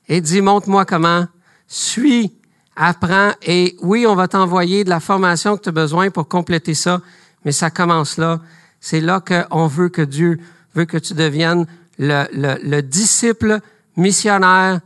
Et 0.08 0.22
dis, 0.22 0.42
montre-moi 0.42 0.86
comment. 0.86 1.28
Suis, 1.68 2.34
apprends 2.76 3.32
et 3.44 3.78
oui, 3.82 4.08
on 4.08 4.16
va 4.16 4.28
t'envoyer 4.28 4.84
de 4.84 4.90
la 4.90 5.00
formation 5.00 5.58
que 5.58 5.64
tu 5.64 5.70
as 5.70 5.74
besoin 5.74 6.10
pour 6.10 6.28
compléter 6.28 6.74
ça, 6.74 7.02
mais 7.46 7.52
ça 7.52 7.70
commence 7.70 8.18
là. 8.18 8.40
C'est 8.80 9.02
là 9.02 9.22
qu'on 9.22 9.68
veut 9.68 9.90
que 9.90 10.02
Dieu 10.02 10.40
veut 10.74 10.86
que 10.86 10.98
tu 10.98 11.14
deviennes 11.14 11.68
le, 12.00 12.26
le, 12.34 12.58
le 12.64 12.82
disciple 12.82 13.60
missionnaire 13.96 14.80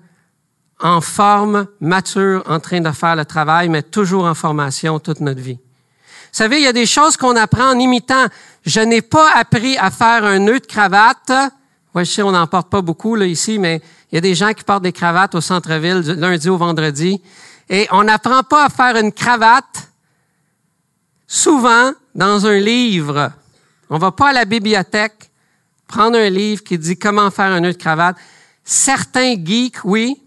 en 0.79 0.99
forme, 0.99 1.67
mature, 1.79 2.43
en 2.47 2.59
train 2.59 2.81
de 2.81 2.91
faire 2.91 3.15
le 3.15 3.23
travail, 3.23 3.69
mais 3.69 3.83
toujours 3.83 4.25
en 4.25 4.33
formation 4.33 4.99
toute 4.99 5.21
notre 5.21 5.39
vie. 5.39 5.57
Vous 6.33 6.37
savez, 6.37 6.57
il 6.57 6.63
y 6.63 6.67
a 6.67 6.73
des 6.73 6.87
choses 6.87 7.15
qu'on 7.15 7.35
apprend 7.35 7.69
en 7.69 7.79
imitant. 7.79 8.25
Je 8.65 8.81
n'ai 8.81 9.01
pas 9.01 9.31
appris 9.35 9.77
à 9.77 9.91
faire 9.91 10.25
un 10.25 10.39
nœud 10.39 10.59
de 10.59 10.65
cravate. 10.65 11.31
Ouais, 11.93 12.03
je 12.03 12.11
sais, 12.11 12.23
on 12.23 12.31
n'en 12.31 12.47
porte 12.47 12.69
pas 12.69 12.81
beaucoup 12.81 13.15
là 13.15 13.25
ici, 13.25 13.59
mais 13.59 13.81
il 14.11 14.15
y 14.15 14.17
a 14.17 14.21
des 14.21 14.35
gens 14.35 14.51
qui 14.53 14.63
portent 14.63 14.83
des 14.83 14.91
cravates 14.91 15.35
au 15.35 15.41
centre-ville 15.41 16.01
du 16.01 16.15
lundi 16.15 16.49
au 16.49 16.57
vendredi. 16.57 17.21
Et 17.69 17.87
on 17.91 18.03
n'apprend 18.03 18.43
pas 18.43 18.65
à 18.65 18.69
faire 18.69 18.97
une 18.97 19.11
cravate 19.11 19.89
souvent 21.27 21.91
dans 22.13 22.45
un 22.45 22.57
livre. 22.57 23.31
On 23.89 23.99
va 23.99 24.11
pas 24.11 24.29
à 24.29 24.33
la 24.33 24.45
bibliothèque 24.45 25.31
prendre 25.87 26.17
un 26.17 26.29
livre 26.29 26.63
qui 26.63 26.77
dit 26.77 26.97
comment 26.97 27.31
faire 27.31 27.51
un 27.51 27.59
nœud 27.59 27.73
de 27.73 27.77
cravate. 27.77 28.17
Certains 28.63 29.35
geeks, 29.43 29.83
oui, 29.83 30.23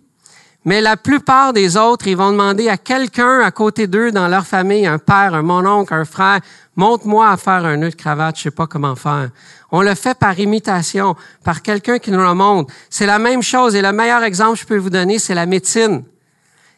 mais 0.66 0.80
la 0.80 0.96
plupart 0.96 1.52
des 1.52 1.76
autres, 1.76 2.08
ils 2.08 2.16
vont 2.16 2.32
demander 2.32 2.68
à 2.68 2.76
quelqu'un 2.76 3.38
à 3.38 3.52
côté 3.52 3.86
d'eux 3.86 4.10
dans 4.10 4.26
leur 4.26 4.44
famille, 4.44 4.84
un 4.84 4.98
père, 4.98 5.32
un 5.32 5.42
mon-oncle, 5.42 5.94
un 5.94 6.04
frère, 6.04 6.40
montre-moi 6.74 7.30
à 7.30 7.36
faire 7.36 7.64
un 7.64 7.76
nœud 7.76 7.90
de 7.90 7.94
cravate, 7.94 8.36
je 8.36 8.42
sais 8.42 8.50
pas 8.50 8.66
comment 8.66 8.96
faire. 8.96 9.30
On 9.70 9.80
le 9.80 9.94
fait 9.94 10.18
par 10.18 10.36
imitation, 10.40 11.14
par 11.44 11.62
quelqu'un 11.62 12.00
qui 12.00 12.10
nous 12.10 12.18
le 12.18 12.34
montre. 12.34 12.74
C'est 12.90 13.06
la 13.06 13.20
même 13.20 13.42
chose 13.42 13.76
et 13.76 13.80
le 13.80 13.92
meilleur 13.92 14.24
exemple 14.24 14.54
que 14.54 14.62
je 14.62 14.66
peux 14.66 14.76
vous 14.76 14.90
donner, 14.90 15.20
c'est 15.20 15.36
la 15.36 15.46
médecine. 15.46 16.02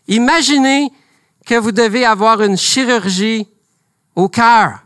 Imaginez 0.06 0.92
que 1.46 1.54
vous 1.54 1.72
devez 1.72 2.04
avoir 2.04 2.42
une 2.42 2.58
chirurgie 2.58 3.48
au 4.14 4.28
cœur. 4.28 4.80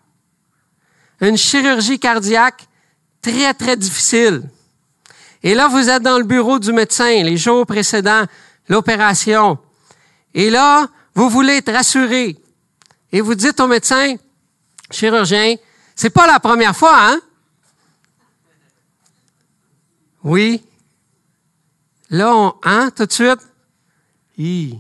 Une 1.21 1.37
chirurgie 1.37 1.99
cardiaque 1.99 2.69
très, 3.23 3.55
très 3.55 3.77
difficile. 3.77 4.43
Et 5.43 5.55
là, 5.55 5.69
vous 5.69 5.89
êtes 5.89 6.03
dans 6.03 6.19
le 6.19 6.25
bureau 6.25 6.59
du 6.59 6.73
médecin 6.73 7.23
les 7.23 7.37
jours 7.37 7.65
précédents 7.67 8.27
l'opération. 8.69 9.59
Et 10.35 10.51
là, 10.51 10.89
vous 11.15 11.29
voulez 11.29 11.57
être 11.57 11.73
rassuré. 11.73 12.37
Et 13.11 13.21
vous 13.21 13.35
dites 13.35 13.61
au 13.61 13.67
médecin, 13.67 14.17
chirurgien, 14.91 15.57
c'est 15.95 16.11
pas 16.11 16.27
la 16.27 16.41
première 16.41 16.77
fois, 16.77 16.97
hein? 16.99 17.21
Oui. 20.25 20.63
Là, 22.11 22.35
on, 22.35 22.55
hein, 22.63 22.91
tout 22.95 23.07
de 23.07 23.13
suite? 23.13 23.41
Hi. 24.39 24.79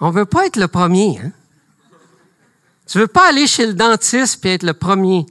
On 0.00 0.10
veut 0.10 0.24
pas 0.24 0.46
être 0.46 0.56
le 0.56 0.68
premier, 0.68 1.20
hein? 1.22 1.32
Tu 2.86 2.98
veux 2.98 3.08
pas 3.08 3.28
aller 3.28 3.46
chez 3.46 3.66
le 3.66 3.74
dentiste 3.74 4.40
puis 4.40 4.50
être 4.50 4.62
le 4.62 4.74
premier. 4.74 5.26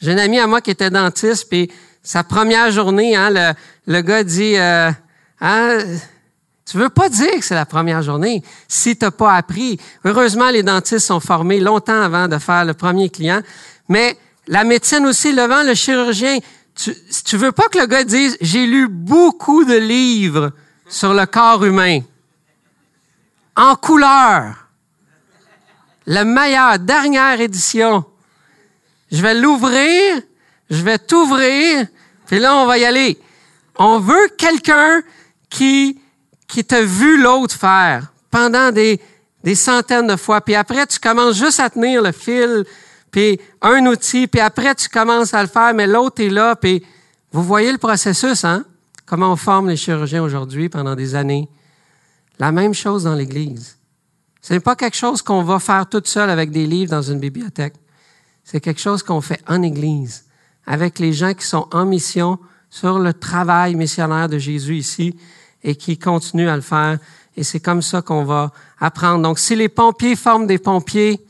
J'ai 0.00 0.12
un 0.12 0.18
ami 0.18 0.38
à 0.38 0.46
moi 0.46 0.60
qui 0.60 0.70
était 0.70 0.90
dentiste, 0.90 1.48
puis 1.48 1.70
sa 2.02 2.22
première 2.22 2.70
journée, 2.70 3.16
hein, 3.16 3.30
le, 3.30 3.52
le 3.86 4.00
gars 4.00 4.22
dit, 4.22 4.56
euh, 4.56 4.90
hein, 5.40 5.78
tu 6.64 6.76
veux 6.76 6.88
pas 6.88 7.08
dire 7.08 7.32
que 7.32 7.44
c'est 7.44 7.54
la 7.54 7.66
première 7.66 8.02
journée 8.02 8.42
si 8.68 8.96
t'as 8.96 9.10
pas 9.10 9.34
appris. 9.34 9.78
Heureusement, 10.04 10.50
les 10.50 10.62
dentistes 10.62 11.06
sont 11.06 11.20
formés 11.20 11.60
longtemps 11.60 12.00
avant 12.00 12.28
de 12.28 12.38
faire 12.38 12.64
le 12.64 12.74
premier 12.74 13.08
client, 13.08 13.40
mais 13.88 14.16
la 14.48 14.64
médecine 14.64 15.06
aussi, 15.06 15.32
le 15.32 15.42
vent, 15.42 15.62
le 15.62 15.74
chirurgien, 15.74 16.38
tu, 16.74 16.94
tu 17.24 17.36
veux 17.36 17.52
pas 17.52 17.68
que 17.68 17.78
le 17.78 17.86
gars 17.86 18.04
dise, 18.04 18.36
j'ai 18.40 18.66
lu 18.66 18.88
beaucoup 18.88 19.64
de 19.64 19.76
livres 19.76 20.52
sur 20.88 21.14
le 21.14 21.26
corps 21.26 21.64
humain, 21.64 22.00
en 23.56 23.74
couleur, 23.74 24.68
la 26.06 26.24
meilleure, 26.24 26.78
dernière 26.78 27.40
édition. 27.40 28.04
Je 29.10 29.22
vais 29.22 29.34
l'ouvrir, 29.34 30.20
je 30.70 30.82
vais 30.82 30.98
t'ouvrir, 30.98 31.86
puis 32.26 32.38
là, 32.38 32.56
on 32.56 32.66
va 32.66 32.78
y 32.78 32.84
aller. 32.84 33.18
On 33.76 33.98
veut 33.98 34.28
quelqu'un 34.36 35.02
qui, 35.48 36.00
qui 36.48 36.64
t'a 36.64 36.82
vu 36.82 37.20
l'autre 37.20 37.54
faire 37.54 38.12
pendant 38.30 38.72
des, 38.72 39.00
des 39.44 39.54
centaines 39.54 40.06
de 40.06 40.16
fois. 40.16 40.40
Puis 40.40 40.54
après, 40.54 40.86
tu 40.86 40.98
commences 40.98 41.36
juste 41.36 41.60
à 41.60 41.70
tenir 41.70 42.02
le 42.02 42.12
fil, 42.12 42.64
puis 43.10 43.40
un 43.62 43.86
outil, 43.86 44.26
puis 44.26 44.40
après, 44.40 44.74
tu 44.74 44.88
commences 44.88 45.34
à 45.34 45.42
le 45.42 45.48
faire, 45.48 45.72
mais 45.72 45.86
l'autre 45.86 46.22
est 46.22 46.30
là, 46.30 46.56
puis 46.56 46.84
vous 47.32 47.42
voyez 47.42 47.70
le 47.70 47.78
processus, 47.78 48.44
hein? 48.44 48.64
Comment 49.04 49.32
on 49.32 49.36
forme 49.36 49.68
les 49.68 49.76
chirurgiens 49.76 50.22
aujourd'hui 50.22 50.68
pendant 50.68 50.96
des 50.96 51.14
années. 51.14 51.48
La 52.40 52.50
même 52.50 52.74
chose 52.74 53.04
dans 53.04 53.14
l'Église. 53.14 53.78
Ce 54.42 54.52
n'est 54.52 54.60
pas 54.60 54.74
quelque 54.74 54.96
chose 54.96 55.22
qu'on 55.22 55.42
va 55.42 55.60
faire 55.60 55.88
toute 55.88 56.08
seule 56.08 56.28
avec 56.28 56.50
des 56.50 56.66
livres 56.66 56.90
dans 56.90 57.02
une 57.02 57.20
bibliothèque. 57.20 57.74
C'est 58.48 58.60
quelque 58.60 58.80
chose 58.80 59.02
qu'on 59.02 59.20
fait 59.20 59.42
en 59.48 59.60
Église, 59.62 60.24
avec 60.66 61.00
les 61.00 61.12
gens 61.12 61.34
qui 61.34 61.44
sont 61.44 61.66
en 61.72 61.84
mission 61.84 62.38
sur 62.70 63.00
le 63.00 63.12
travail 63.12 63.74
missionnaire 63.74 64.28
de 64.28 64.38
Jésus 64.38 64.76
ici 64.76 65.16
et 65.64 65.74
qui 65.74 65.98
continuent 65.98 66.48
à 66.48 66.54
le 66.54 66.62
faire. 66.62 67.00
Et 67.36 67.42
c'est 67.42 67.58
comme 67.58 67.82
ça 67.82 68.02
qu'on 68.02 68.24
va 68.24 68.52
apprendre. 68.78 69.20
Donc, 69.24 69.40
si 69.40 69.56
les 69.56 69.68
pompiers 69.68 70.14
forment 70.14 70.46
des 70.46 70.58
pompiers, 70.58 71.26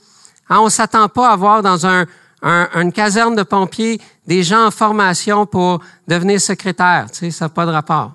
hein, 0.51 0.59
on 0.61 0.69
s'attend 0.69 1.09
pas 1.09 1.31
à 1.31 1.37
voir 1.37 1.63
dans 1.63 1.87
un, 1.87 2.05
une 2.43 2.93
caserne 2.93 3.35
de 3.35 3.45
pompiers 3.45 3.99
des 4.27 4.43
gens 4.43 4.67
en 4.67 4.71
formation 4.71 5.47
pour 5.47 5.81
devenir 6.07 6.39
secrétaire. 6.39 7.11
Tu 7.11 7.19
sais, 7.19 7.31
ça 7.31 7.47
n'a 7.47 7.49
pas 7.49 7.65
de 7.65 7.71
rapport. 7.71 8.13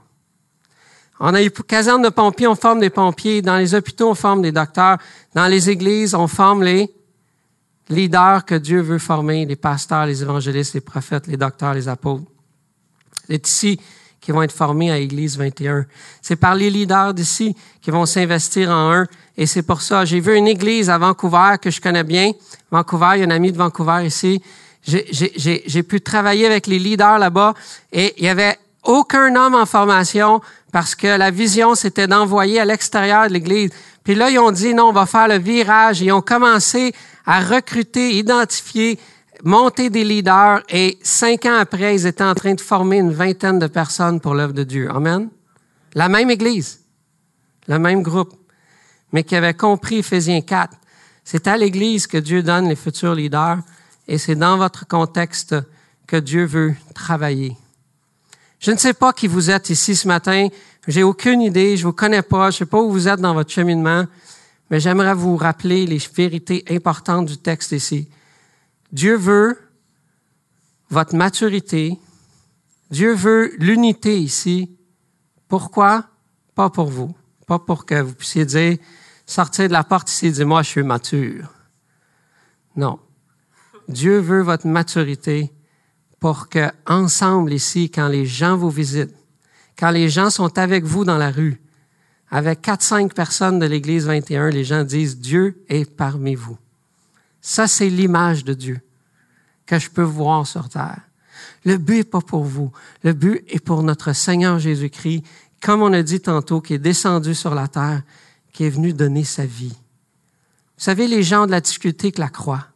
On 1.19 1.33
a 1.33 1.41
une 1.41 1.49
caserne 1.49 2.03
de 2.03 2.09
pompiers, 2.09 2.45
on 2.45 2.55
forme 2.55 2.79
des 2.79 2.91
pompiers. 2.91 3.41
Dans 3.41 3.57
les 3.57 3.73
hôpitaux, 3.73 4.11
on 4.11 4.15
forme 4.15 4.43
des 4.43 4.51
docteurs. 4.51 4.99
Dans 5.33 5.47
les 5.47 5.71
églises, 5.71 6.13
on 6.13 6.27
forme 6.27 6.61
les 6.61 6.93
leaders 7.91 8.45
que 8.45 8.55
Dieu 8.55 8.81
veut 8.81 8.97
former, 8.97 9.45
les 9.45 9.55
pasteurs, 9.55 10.05
les 10.05 10.21
évangélistes, 10.23 10.73
les 10.73 10.81
prophètes, 10.81 11.27
les 11.27 11.37
docteurs, 11.37 11.73
les 11.73 11.87
apôtres. 11.87 12.23
C'est 13.27 13.47
ici 13.47 13.79
qui 14.19 14.31
vont 14.31 14.43
être 14.43 14.51
formés 14.51 14.91
à 14.91 14.97
Église 14.97 15.37
21. 15.37 15.85
C'est 16.21 16.35
par 16.35 16.53
les 16.55 16.69
leaders 16.69 17.13
d'ici 17.13 17.55
qui 17.81 17.89
vont 17.89 18.05
s'investir 18.05 18.69
en 18.69 18.93
eux. 18.93 19.07
Et 19.35 19.47
c'est 19.47 19.63
pour 19.63 19.81
ça, 19.81 20.05
j'ai 20.05 20.19
vu 20.19 20.35
une 20.35 20.47
église 20.47 20.89
à 20.89 20.97
Vancouver 20.97 21.55
que 21.59 21.71
je 21.71 21.81
connais 21.81 22.03
bien. 22.03 22.31
Vancouver, 22.69 23.13
il 23.15 23.19
y 23.19 23.23
a 23.23 23.25
un 23.25 23.31
ami 23.31 23.51
de 23.51 23.57
Vancouver 23.57 24.05
ici. 24.05 24.41
J'ai 24.83 25.83
pu 25.83 26.01
travailler 26.01 26.45
avec 26.45 26.67
les 26.67 26.77
leaders 26.77 27.17
là-bas 27.17 27.55
et 27.91 28.13
il 28.17 28.25
y 28.25 28.29
avait 28.29 28.57
aucun 28.83 29.35
homme 29.35 29.55
en 29.55 29.65
formation 29.65 30.41
parce 30.71 30.95
que 30.95 31.07
la 31.07 31.31
vision, 31.31 31.75
c'était 31.75 32.07
d'envoyer 32.07 32.59
à 32.59 32.65
l'extérieur 32.65 33.27
de 33.27 33.33
l'église. 33.33 33.71
Puis 34.03 34.15
là, 34.15 34.29
ils 34.29 34.39
ont 34.39 34.51
dit, 34.51 34.73
non, 34.73 34.85
on 34.89 34.93
va 34.93 35.05
faire 35.05 35.27
le 35.27 35.37
virage. 35.37 36.01
Ils 36.01 36.11
ont 36.11 36.21
commencé 36.21 36.93
à 37.25 37.41
recruter, 37.41 38.17
identifier, 38.17 38.99
monter 39.43 39.89
des 39.89 40.03
leaders 40.03 40.61
et 40.69 40.97
cinq 41.01 41.45
ans 41.45 41.57
après, 41.59 41.95
ils 41.95 42.05
étaient 42.05 42.23
en 42.23 42.35
train 42.35 42.53
de 42.53 42.61
former 42.61 42.97
une 42.97 43.13
vingtaine 43.13 43.59
de 43.59 43.67
personnes 43.67 44.19
pour 44.19 44.33
l'œuvre 44.33 44.53
de 44.53 44.63
Dieu. 44.63 44.89
Amen. 44.91 45.29
La 45.93 46.09
même 46.09 46.29
Église, 46.29 46.81
le 47.67 47.79
même 47.79 48.01
groupe, 48.01 48.33
mais 49.11 49.23
qui 49.23 49.35
avait 49.35 49.53
compris 49.53 49.99
Ephésiens 49.99 50.41
4. 50.41 50.73
C'est 51.23 51.47
à 51.47 51.57
l'Église 51.57 52.07
que 52.07 52.17
Dieu 52.17 52.43
donne 52.43 52.67
les 52.67 52.75
futurs 52.75 53.15
leaders 53.15 53.59
et 54.07 54.17
c'est 54.17 54.35
dans 54.35 54.57
votre 54.57 54.87
contexte 54.87 55.55
que 56.07 56.17
Dieu 56.17 56.45
veut 56.45 56.75
travailler. 56.93 57.55
Je 58.59 58.71
ne 58.71 58.77
sais 58.77 58.93
pas 58.93 59.11
qui 59.11 59.27
vous 59.27 59.49
êtes 59.49 59.69
ici 59.69 59.95
ce 59.95 60.07
matin. 60.07 60.47
J'ai 60.87 61.03
aucune 61.03 61.41
idée. 61.41 61.77
Je 61.77 61.83
vous 61.83 61.93
connais 61.93 62.21
pas. 62.21 62.51
Je 62.51 62.57
sais 62.57 62.65
pas 62.65 62.79
où 62.79 62.91
vous 62.91 63.07
êtes 63.07 63.19
dans 63.19 63.33
votre 63.33 63.51
cheminement 63.51 64.05
mais 64.71 64.79
j'aimerais 64.79 65.13
vous 65.13 65.35
rappeler 65.35 65.85
les 65.85 66.01
vérités 66.15 66.63
importantes 66.69 67.25
du 67.25 67.37
texte 67.37 67.73
ici. 67.73 68.07
Dieu 68.93 69.17
veut 69.17 69.59
votre 70.89 71.13
maturité. 71.13 71.99
Dieu 72.89 73.13
veut 73.13 73.53
l'unité 73.57 74.17
ici. 74.17 74.77
Pourquoi? 75.49 76.05
Pas 76.55 76.69
pour 76.69 76.89
vous. 76.89 77.13
Pas 77.47 77.59
pour 77.59 77.85
que 77.85 78.01
vous 78.01 78.13
puissiez 78.13 78.45
dire, 78.45 78.77
sortir 79.25 79.67
de 79.67 79.73
la 79.73 79.83
porte 79.83 80.09
ici 80.09 80.27
et 80.27 80.31
dire, 80.31 80.47
moi, 80.47 80.63
je 80.63 80.69
suis 80.69 80.83
mature. 80.83 81.53
Non. 82.77 82.97
Dieu 83.89 84.19
veut 84.19 84.41
votre 84.41 84.67
maturité 84.67 85.51
pour 86.21 86.47
que, 86.47 86.71
ensemble 86.87 87.51
ici, 87.51 87.91
quand 87.91 88.07
les 88.07 88.25
gens 88.25 88.55
vous 88.55 88.69
visitent, 88.69 89.15
quand 89.77 89.91
les 89.91 90.07
gens 90.07 90.29
sont 90.29 90.57
avec 90.57 90.85
vous 90.85 91.03
dans 91.03 91.17
la 91.17 91.31
rue, 91.31 91.61
avec 92.31 92.61
quatre, 92.61 92.81
cinq 92.81 93.13
personnes 93.13 93.59
de 93.59 93.65
l'Église 93.65 94.05
21, 94.05 94.49
les 94.49 94.63
gens 94.63 94.83
disent 94.83 95.17
Dieu 95.17 95.61
est 95.67 95.89
parmi 95.89 96.33
vous. 96.33 96.57
Ça, 97.41 97.67
c'est 97.67 97.89
l'image 97.89 98.45
de 98.45 98.53
Dieu 98.53 98.79
que 99.65 99.77
je 99.77 99.89
peux 99.89 100.01
voir 100.01 100.47
sur 100.47 100.69
terre. 100.69 101.01
Le 101.65 101.77
but 101.77 101.97
n'est 101.97 102.03
pas 102.03 102.21
pour 102.21 102.43
vous. 102.43 102.71
Le 103.03 103.13
but 103.13 103.43
est 103.49 103.63
pour 103.63 103.83
notre 103.83 104.13
Seigneur 104.13 104.59
Jésus-Christ, 104.59 105.23
comme 105.61 105.81
on 105.81 105.93
a 105.93 106.01
dit 106.01 106.21
tantôt, 106.21 106.61
qui 106.61 106.73
est 106.73 106.79
descendu 106.79 107.35
sur 107.35 107.53
la 107.53 107.67
terre, 107.67 108.01
qui 108.53 108.63
est 108.63 108.69
venu 108.69 108.93
donner 108.93 109.23
sa 109.23 109.45
vie. 109.45 109.75
Vous 110.77 110.85
savez, 110.85 111.07
les 111.07 111.23
gens 111.23 111.43
ont 111.43 111.45
de 111.45 111.51
la 111.51 111.61
difficulté 111.61 112.07
avec 112.07 112.17
la 112.17 112.29
croix. 112.29 112.67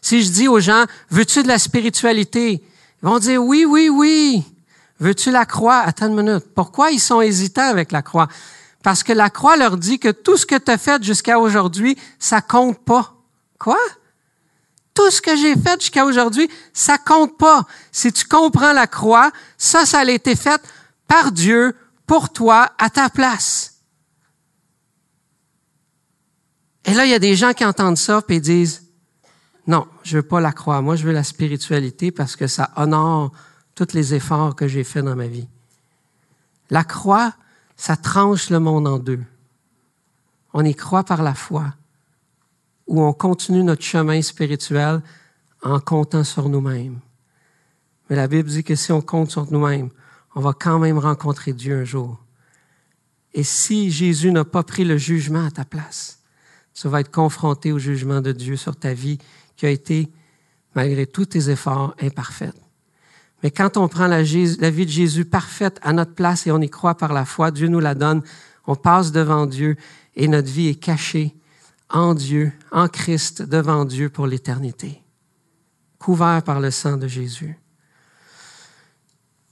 Si 0.00 0.22
je 0.22 0.30
dis 0.30 0.48
aux 0.48 0.60
gens, 0.60 0.84
veux-tu 1.10 1.42
de 1.42 1.48
la 1.48 1.58
spiritualité? 1.58 2.62
Ils 3.02 3.06
vont 3.06 3.18
dire 3.18 3.42
oui, 3.44 3.64
oui, 3.64 3.88
oui. 3.88 4.44
Veux-tu 5.00 5.30
la 5.30 5.46
croix? 5.46 5.78
Attends 5.78 6.08
une 6.08 6.16
minute. 6.16 6.52
Pourquoi 6.54 6.90
ils 6.90 7.00
sont 7.00 7.20
hésitants 7.20 7.68
avec 7.68 7.92
la 7.92 8.02
croix? 8.02 8.28
Parce 8.82 9.02
que 9.02 9.12
la 9.12 9.30
croix 9.30 9.56
leur 9.56 9.76
dit 9.76 9.98
que 9.98 10.08
tout 10.08 10.36
ce 10.36 10.46
que 10.46 10.56
tu 10.56 10.70
as 10.70 10.78
fait 10.78 11.02
jusqu'à 11.02 11.38
aujourd'hui, 11.38 11.96
ça 12.18 12.40
compte 12.40 12.78
pas. 12.84 13.14
Quoi? 13.58 13.78
Tout 14.94 15.10
ce 15.10 15.20
que 15.20 15.36
j'ai 15.36 15.54
fait 15.56 15.80
jusqu'à 15.80 16.04
aujourd'hui, 16.04 16.50
ça 16.72 16.98
compte 16.98 17.38
pas. 17.38 17.66
Si 17.92 18.12
tu 18.12 18.24
comprends 18.24 18.72
la 18.72 18.86
croix, 18.86 19.30
ça, 19.56 19.86
ça 19.86 20.00
a 20.00 20.10
été 20.10 20.34
fait 20.34 20.60
par 21.06 21.32
Dieu 21.32 21.76
pour 22.06 22.30
toi 22.30 22.72
à 22.78 22.90
ta 22.90 23.08
place. 23.08 23.74
Et 26.84 26.94
là, 26.94 27.04
il 27.04 27.10
y 27.10 27.14
a 27.14 27.18
des 27.18 27.36
gens 27.36 27.52
qui 27.52 27.64
entendent 27.64 27.98
ça 27.98 28.22
et 28.28 28.40
disent, 28.40 28.82
non, 29.66 29.86
je 30.02 30.16
veux 30.16 30.22
pas 30.22 30.40
la 30.40 30.52
croix. 30.52 30.80
Moi, 30.80 30.96
je 30.96 31.04
veux 31.04 31.12
la 31.12 31.24
spiritualité 31.24 32.10
parce 32.10 32.34
que 32.34 32.46
ça 32.46 32.70
honore 32.76 33.32
tous 33.78 33.94
les 33.94 34.12
efforts 34.12 34.56
que 34.56 34.66
j'ai 34.66 34.82
faits 34.82 35.04
dans 35.04 35.14
ma 35.14 35.28
vie. 35.28 35.46
La 36.68 36.82
croix, 36.82 37.32
ça 37.76 37.96
tranche 37.96 38.50
le 38.50 38.58
monde 38.58 38.88
en 38.88 38.98
deux. 38.98 39.22
On 40.52 40.64
y 40.64 40.74
croit 40.74 41.04
par 41.04 41.22
la 41.22 41.34
foi, 41.34 41.74
ou 42.88 43.00
on 43.02 43.12
continue 43.12 43.62
notre 43.62 43.84
chemin 43.84 44.20
spirituel 44.20 45.00
en 45.62 45.78
comptant 45.78 46.24
sur 46.24 46.48
nous-mêmes. 46.48 46.98
Mais 48.10 48.16
la 48.16 48.26
Bible 48.26 48.48
dit 48.48 48.64
que 48.64 48.74
si 48.74 48.90
on 48.90 49.00
compte 49.00 49.30
sur 49.30 49.50
nous-mêmes, 49.52 49.90
on 50.34 50.40
va 50.40 50.52
quand 50.52 50.80
même 50.80 50.98
rencontrer 50.98 51.52
Dieu 51.52 51.80
un 51.80 51.84
jour. 51.84 52.18
Et 53.32 53.44
si 53.44 53.92
Jésus 53.92 54.32
n'a 54.32 54.44
pas 54.44 54.64
pris 54.64 54.84
le 54.84 54.96
jugement 54.96 55.46
à 55.46 55.50
ta 55.52 55.64
place, 55.64 56.20
tu 56.74 56.88
vas 56.88 57.00
être 57.00 57.12
confronté 57.12 57.70
au 57.70 57.78
jugement 57.78 58.20
de 58.20 58.32
Dieu 58.32 58.56
sur 58.56 58.74
ta 58.74 58.92
vie 58.92 59.18
qui 59.56 59.66
a 59.66 59.70
été, 59.70 60.10
malgré 60.74 61.06
tous 61.06 61.26
tes 61.26 61.50
efforts, 61.50 61.94
imparfaite. 62.00 62.67
Mais 63.42 63.50
quand 63.50 63.76
on 63.76 63.88
prend 63.88 64.06
la, 64.06 64.22
vie 64.22 64.56
de 64.56 64.90
Jésus 64.90 65.24
parfaite 65.24 65.78
à 65.82 65.92
notre 65.92 66.14
place 66.14 66.46
et 66.46 66.50
on 66.50 66.60
y 66.60 66.68
croit 66.68 66.96
par 66.96 67.12
la 67.12 67.24
foi, 67.24 67.50
Dieu 67.50 67.68
nous 67.68 67.80
la 67.80 67.94
donne, 67.94 68.22
on 68.66 68.74
passe 68.74 69.12
devant 69.12 69.46
Dieu 69.46 69.76
et 70.16 70.26
notre 70.26 70.48
vie 70.48 70.68
est 70.68 70.74
cachée 70.74 71.36
en 71.88 72.14
Dieu, 72.14 72.52
en 72.72 72.88
Christ, 72.88 73.42
devant 73.42 73.84
Dieu 73.84 74.10
pour 74.10 74.26
l'éternité, 74.26 75.02
couvert 75.98 76.42
par 76.42 76.60
le 76.60 76.70
sang 76.70 76.96
de 76.96 77.06
Jésus. 77.06 77.56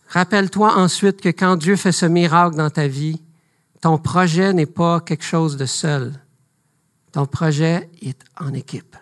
Rappelle-toi 0.09 0.77
ensuite 0.77 1.21
que 1.21 1.29
quand 1.29 1.57
Dieu 1.57 1.77
fait 1.77 1.93
ce 1.93 2.07
miracle 2.07 2.57
dans 2.57 2.71
ta 2.71 2.89
vie, 2.89 3.23
ton 3.81 3.99
projet 3.99 4.53
n'est 4.53 4.67
pas 4.67 5.01
quelque 5.01 5.25
chose 5.25 5.57
de 5.57 5.67
seul. 5.67 6.13
Ton 7.13 7.27
projet 7.27 7.89
est 8.03 8.19
en 8.39 8.53
équipe 8.53 8.97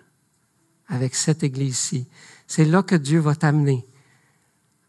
avec 0.89 1.15
cette 1.15 1.43
Église-ci. 1.43 2.07
C'est 2.47 2.65
là 2.65 2.83
que 2.83 2.95
Dieu 2.95 3.19
va 3.19 3.35
t'amener 3.35 3.87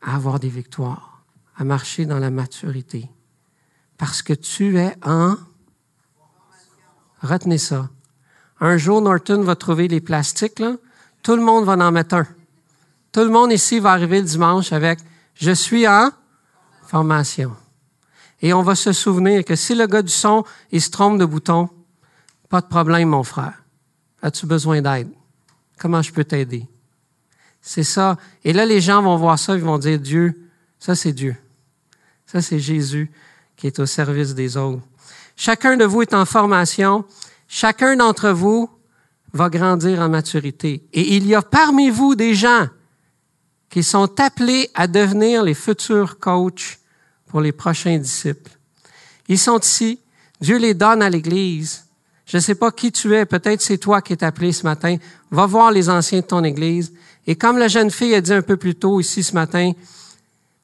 à 0.05 0.15
avoir 0.15 0.39
des 0.39 0.49
victoires, 0.49 1.23
à 1.57 1.63
marcher 1.63 2.05
dans 2.05 2.19
la 2.19 2.29
maturité. 2.29 3.09
Parce 3.97 4.21
que 4.21 4.33
tu 4.33 4.77
es 4.77 4.95
en... 5.03 5.35
Retenez 7.21 7.57
ça. 7.57 7.89
Un 8.59 8.77
jour, 8.77 9.01
Norton 9.01 9.41
va 9.41 9.55
trouver 9.55 9.87
les 9.87 9.99
plastiques, 9.99 10.59
là. 10.59 10.75
Tout 11.23 11.35
le 11.35 11.41
monde 11.41 11.65
va 11.65 11.73
en 11.73 11.91
mettre 11.91 12.15
un. 12.15 12.27
Tout 13.11 13.21
le 13.21 13.29
monde 13.29 13.51
ici 13.51 13.79
va 13.79 13.91
arriver 13.91 14.19
le 14.19 14.27
dimanche 14.27 14.71
avec 14.71 14.99
Je 15.33 15.51
suis 15.51 15.87
en 15.87 16.11
formation. 16.83 17.55
Et 18.41 18.53
on 18.53 18.61
va 18.61 18.75
se 18.75 18.93
souvenir 18.93 19.43
que 19.43 19.55
si 19.55 19.73
le 19.73 19.87
gars 19.87 20.03
du 20.03 20.11
son, 20.11 20.43
il 20.71 20.81
se 20.81 20.91
trompe 20.91 21.17
de 21.17 21.25
bouton, 21.25 21.69
pas 22.47 22.61
de 22.61 22.67
problème, 22.67 23.09
mon 23.09 23.23
frère. 23.23 23.63
As-tu 24.21 24.45
besoin 24.45 24.81
d'aide? 24.81 25.09
Comment 25.79 26.01
je 26.01 26.13
peux 26.13 26.23
t'aider? 26.23 26.67
C'est 27.67 27.83
ça. 27.83 28.17
Et 28.43 28.53
là, 28.53 28.63
les 28.63 28.79
gens 28.79 29.01
vont 29.01 29.17
voir 29.17 29.39
ça, 29.39 29.55
ils 29.55 29.63
vont 29.63 29.79
dire, 29.79 29.99
Dieu, 29.99 30.49
ça 30.79 30.93
c'est 30.93 31.13
Dieu. 31.13 31.35
Ça 32.27 32.39
c'est 32.39 32.59
Jésus 32.59 33.11
qui 33.57 33.65
est 33.65 33.79
au 33.79 33.87
service 33.87 34.35
des 34.35 34.55
autres. 34.55 34.83
Chacun 35.35 35.75
de 35.75 35.83
vous 35.83 36.03
est 36.03 36.13
en 36.13 36.25
formation. 36.25 37.05
Chacun 37.47 37.95
d'entre 37.95 38.29
vous 38.29 38.69
va 39.33 39.49
grandir 39.49 39.99
en 39.99 40.09
maturité. 40.09 40.87
Et 40.93 41.15
il 41.15 41.25
y 41.25 41.33
a 41.33 41.41
parmi 41.41 41.89
vous 41.89 42.13
des 42.13 42.35
gens 42.35 42.67
qui 43.71 43.81
sont 43.81 44.19
appelés 44.19 44.69
à 44.75 44.85
devenir 44.85 45.41
les 45.41 45.55
futurs 45.55 46.19
coachs 46.19 46.77
pour 47.25 47.41
les 47.41 47.51
prochains 47.51 47.97
disciples. 47.97 48.51
Ils 49.27 49.39
sont 49.39 49.59
ici. 49.59 49.99
Dieu 50.39 50.57
les 50.57 50.75
donne 50.75 51.01
à 51.01 51.09
l'Église. 51.09 51.85
Je 52.27 52.37
ne 52.37 52.41
sais 52.41 52.55
pas 52.55 52.71
qui 52.71 52.91
tu 52.91 53.15
es. 53.15 53.25
Peut-être 53.25 53.61
c'est 53.61 53.79
toi 53.79 54.03
qui 54.03 54.13
es 54.13 54.23
appelé 54.23 54.51
ce 54.51 54.63
matin. 54.63 54.97
Va 55.31 55.47
voir 55.47 55.71
les 55.71 55.89
anciens 55.89 56.19
de 56.19 56.25
ton 56.25 56.43
Église. 56.43 56.93
Et 57.27 57.35
comme 57.35 57.57
la 57.57 57.67
jeune 57.67 57.91
fille 57.91 58.13
a 58.13 58.21
dit 58.21 58.33
un 58.33 58.41
peu 58.41 58.57
plus 58.57 58.75
tôt 58.75 58.99
ici 58.99 59.23
ce 59.23 59.33
matin, 59.33 59.71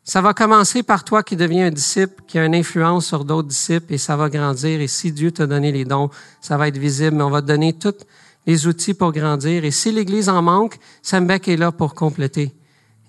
ça 0.04 0.22
va 0.22 0.34
commencer 0.34 0.84
par 0.84 1.04
toi 1.04 1.24
qui 1.24 1.36
deviens 1.36 1.68
un 1.68 1.72
disciple, 1.72 2.24
qui 2.28 2.40
a 2.40 2.46
une 2.46 2.56
influence 2.56 3.06
sur 3.06 3.24
d'autres 3.24 3.48
disciples 3.48 3.94
et 3.94 3.98
ça 3.98 4.16
va 4.16 4.30
grandir. 4.30 4.82
Et 4.82 4.88
si 4.88 5.12
Dieu 5.12 5.32
t'a 5.32 5.48
donné 5.48 5.72
les 5.72 5.86
dons, 5.86 6.10
ça 6.42 6.58
va 6.58 6.68
être 6.68 6.78
visible, 6.78 7.18
mais 7.18 7.24
on 7.24 7.30
va 7.30 7.42
te 7.42 7.48
donner 7.48 7.74
tous 7.74 8.06
les 8.46 8.68
outils 8.68 8.94
pour 8.94 9.12
grandir. 9.12 9.64
Et 9.64 9.72
si 9.72 9.92
l'Église 9.92 10.30
en 10.30 10.42
manque, 10.42 10.78
Sembek 11.02 11.48
est 11.48 11.58
là 11.58 11.72
pour 11.72 11.94
compléter 11.94 12.54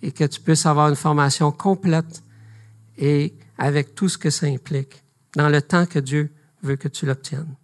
et 0.03 0.13
que 0.13 0.25
tu 0.25 0.41
puisses 0.41 0.67
avoir 0.67 0.89
une 0.89 0.97
formation 0.97 1.51
complète 1.51 2.23
et 2.99 3.35
avec 3.57 3.95
tout 3.95 4.09
ce 4.09 4.19
que 4.19 4.31
ça 4.31 4.47
implique 4.47 5.03
dans 5.37 5.49
le 5.49 5.63
temps 5.63 5.87
que 5.87 5.99
Dieu 5.99 6.31
veut 6.63 6.77
que 6.77 6.89
tu 6.89 7.07
l'obtiennes. 7.07 7.55